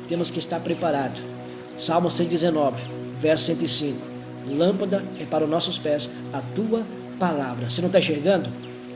[0.08, 1.22] temos que estar preparado.
[1.78, 2.82] Salmo 119,
[3.20, 3.98] verso 105.
[4.48, 6.86] Lâmpada é para os nossos pés a tua
[7.18, 7.70] palavra.
[7.70, 8.50] Você não está enxergando?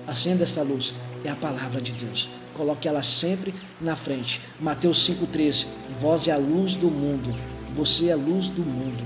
[0.06, 0.94] Acenda essa luz.
[1.28, 2.30] É a palavra de Deus.
[2.54, 4.40] Coloque ela sempre na frente.
[4.62, 5.66] Mateus 5,13.
[6.00, 7.36] Vós é a luz do mundo.
[7.76, 9.04] Você é a luz do mundo.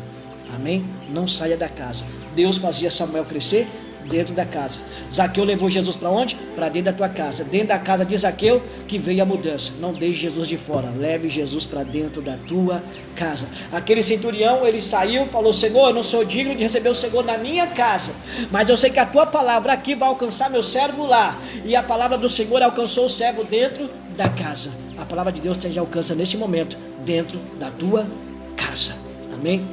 [0.53, 0.85] Amém?
[1.09, 2.05] Não saia da casa.
[2.35, 3.67] Deus fazia Samuel crescer
[4.05, 4.81] dentro da casa.
[5.11, 6.35] Zaqueu levou Jesus para onde?
[6.55, 7.43] Para dentro da tua casa.
[7.43, 9.73] Dentro da casa de Zaqueu que veio a mudança.
[9.79, 10.89] Não deixe Jesus de fora.
[10.89, 12.83] Leve Jesus para dentro da tua
[13.15, 13.47] casa.
[13.71, 17.37] Aquele centurião, ele saiu, falou: Senhor, eu não sou digno de receber o Senhor na
[17.37, 18.13] minha casa,
[18.51, 21.37] mas eu sei que a tua palavra aqui vai alcançar meu servo lá.
[21.65, 24.71] E a palavra do Senhor alcançou o servo dentro da casa.
[24.97, 28.07] A palavra de Deus te alcança neste momento dentro da tua
[28.55, 28.95] casa.
[29.33, 29.65] Amém?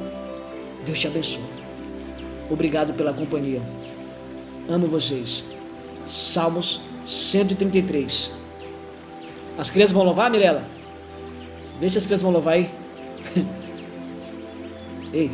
[0.85, 1.43] Deus te abençoe.
[2.49, 3.61] Obrigado pela companhia.
[4.69, 5.43] Amo vocês.
[6.07, 8.33] Salmos 133.
[9.57, 10.63] As crianças vão louvar, Mirela?
[11.79, 12.69] Vê se as crianças vão louvar aí.
[15.11, 15.31] Ei.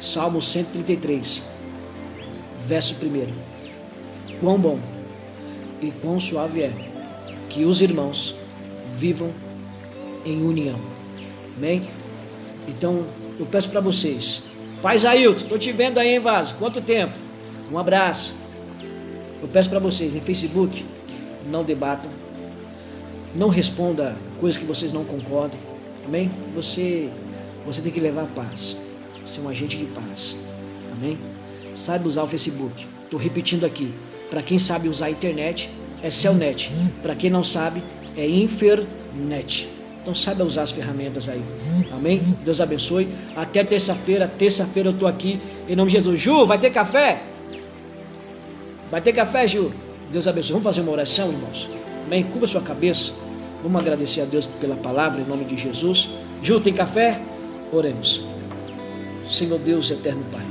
[0.00, 1.42] Salmo 133.
[2.64, 4.38] Verso 1.
[4.40, 4.78] Quão bom
[5.80, 6.72] e quão suave é
[7.48, 8.34] que os irmãos
[8.92, 9.32] vivam
[10.24, 10.78] em união.
[11.56, 11.88] Amém?
[12.68, 13.04] Então,
[13.38, 14.42] eu peço para vocês.
[14.80, 16.54] Pai Ailton, estou te vendo aí, hein, Vaso?
[16.54, 17.25] Quanto tempo?
[17.70, 18.34] Um abraço.
[19.42, 20.84] Eu peço para vocês, em Facebook,
[21.50, 22.10] não debatam.
[23.34, 25.58] Não responda coisas que vocês não concordem.
[26.06, 26.30] Amém?
[26.54, 27.10] Você,
[27.64, 28.76] você tem que levar paz.
[29.26, 30.36] Ser um agente de paz.
[30.92, 31.18] Amém?
[31.74, 32.86] Saiba usar o Facebook.
[33.04, 33.92] Estou repetindo aqui.
[34.30, 35.70] Para quem sabe usar a internet,
[36.02, 36.72] é Celnet.
[37.02, 37.82] Para quem não sabe,
[38.16, 39.68] é Infernet.
[40.00, 41.42] Então saiba usar as ferramentas aí.
[41.92, 42.22] Amém?
[42.44, 43.08] Deus abençoe.
[43.34, 44.28] Até terça-feira.
[44.28, 45.40] Terça-feira eu estou aqui.
[45.68, 46.20] Em nome de Jesus.
[46.20, 47.22] Ju, vai ter café?
[48.90, 49.72] Vai ter café, Ju?
[50.10, 50.52] Deus abençoe.
[50.52, 51.68] Vamos fazer uma oração, irmãos?
[52.06, 52.22] Amém?
[52.24, 53.12] Curva sua cabeça.
[53.62, 56.10] Vamos agradecer a Deus pela palavra em nome de Jesus.
[56.40, 57.20] Ju, tem café?
[57.72, 58.24] Oremos.
[59.28, 60.46] Senhor Deus, eterno Pai.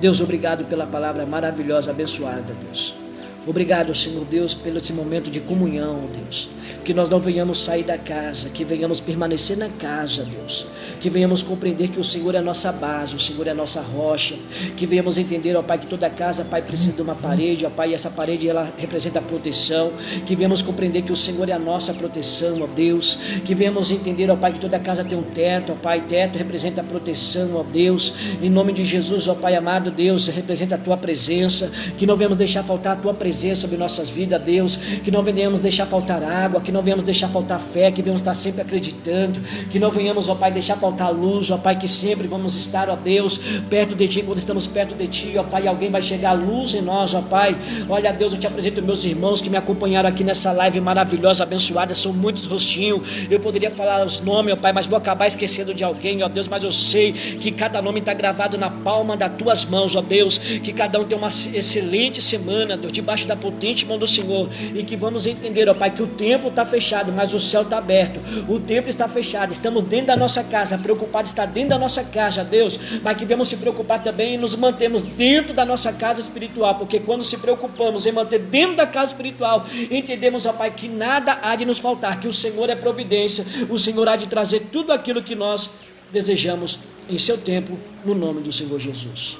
[0.00, 3.01] Deus, obrigado pela palavra maravilhosa, abençoada, Deus.
[3.44, 6.48] Obrigado, Senhor Deus, pelo esse momento de comunhão, Deus.
[6.84, 10.66] Que nós não venhamos sair da casa, que venhamos permanecer na casa, Deus.
[11.00, 13.80] Que venhamos compreender que o Senhor é a nossa base, o Senhor é a nossa
[13.80, 14.36] rocha.
[14.76, 17.90] Que venhamos entender, ó Pai, que toda casa, Pai, precisa de uma parede, ó Pai,
[17.90, 19.92] e essa parede ela representa a proteção.
[20.24, 23.18] Que venhamos compreender que o Senhor é a nossa proteção, ó Deus.
[23.44, 26.80] Que venhamos entender, ó Pai, que toda casa tem um teto, ó Pai, teto representa
[26.80, 28.14] a proteção, ó Deus.
[28.40, 31.72] Em nome de Jesus, ó Pai amado, Deus, representa a tua presença.
[31.98, 34.76] Que não venhamos deixar faltar a tua presença presença sobre nossas vidas, Deus.
[34.76, 38.34] Que não venhamos deixar faltar água, que não venhamos deixar faltar fé, que venhamos estar
[38.34, 39.40] sempre acreditando.
[39.70, 42.96] Que não venhamos, ó Pai, deixar faltar luz, ó Pai, que sempre vamos estar, ó
[42.96, 43.38] Deus,
[43.70, 44.22] perto de Ti.
[44.22, 47.22] Quando estamos perto de Ti, ó Pai, alguém vai chegar a luz em nós, ó
[47.22, 47.56] Pai.
[47.88, 51.94] Olha, Deus, eu te apresento meus irmãos que me acompanharam aqui nessa live maravilhosa, abençoada.
[51.94, 53.26] São muitos rostinhos.
[53.30, 56.48] Eu poderia falar os nomes, ó Pai, mas vou acabar esquecendo de alguém, ó Deus.
[56.48, 60.36] Mas eu sei que cada nome está gravado na palma das tuas mãos, ó Deus.
[60.36, 64.48] Que cada um tem uma excelente semana, Deus, debaixo debaixo da potente mão do Senhor
[64.74, 67.78] e que vamos entender, ó Pai, que o templo está fechado, mas o céu está
[67.78, 68.20] aberto.
[68.48, 72.44] O templo está fechado, estamos dentro da nossa casa, preocupados está dentro da nossa casa,
[72.44, 76.74] Deus, mas que vamos se preocupar também e nos mantemos dentro da nossa casa espiritual,
[76.76, 81.38] porque quando se preocupamos em manter dentro da casa espiritual, entendemos, ó Pai, que nada
[81.42, 84.92] há de nos faltar, que o Senhor é providência, o Senhor há de trazer tudo
[84.92, 85.70] aquilo que nós
[86.12, 89.38] desejamos em seu tempo, no nome do Senhor Jesus.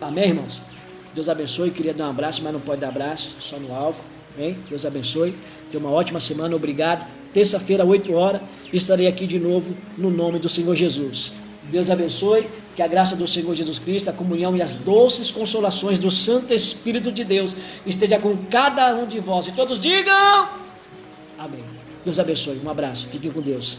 [0.00, 0.73] Amém, irmãos?
[1.14, 1.70] Deus abençoe.
[1.70, 4.04] Queria dar um abraço, mas não pode dar abraço, só no álcool.
[4.36, 4.58] Amém?
[4.68, 5.34] Deus abençoe.
[5.70, 6.54] Tenha uma ótima semana.
[6.56, 7.06] Obrigado.
[7.32, 8.42] Terça-feira, 8 horas,
[8.72, 11.32] estarei aqui de novo no nome do Senhor Jesus.
[11.70, 12.46] Deus abençoe.
[12.76, 16.52] Que a graça do Senhor Jesus Cristo, a comunhão e as doces consolações do Santo
[16.52, 17.54] Espírito de Deus
[17.86, 19.46] esteja com cada um de vós.
[19.46, 20.48] E todos digam:
[21.38, 21.62] Amém.
[22.04, 22.60] Deus abençoe.
[22.64, 23.06] Um abraço.
[23.06, 23.78] Fiquem com Deus.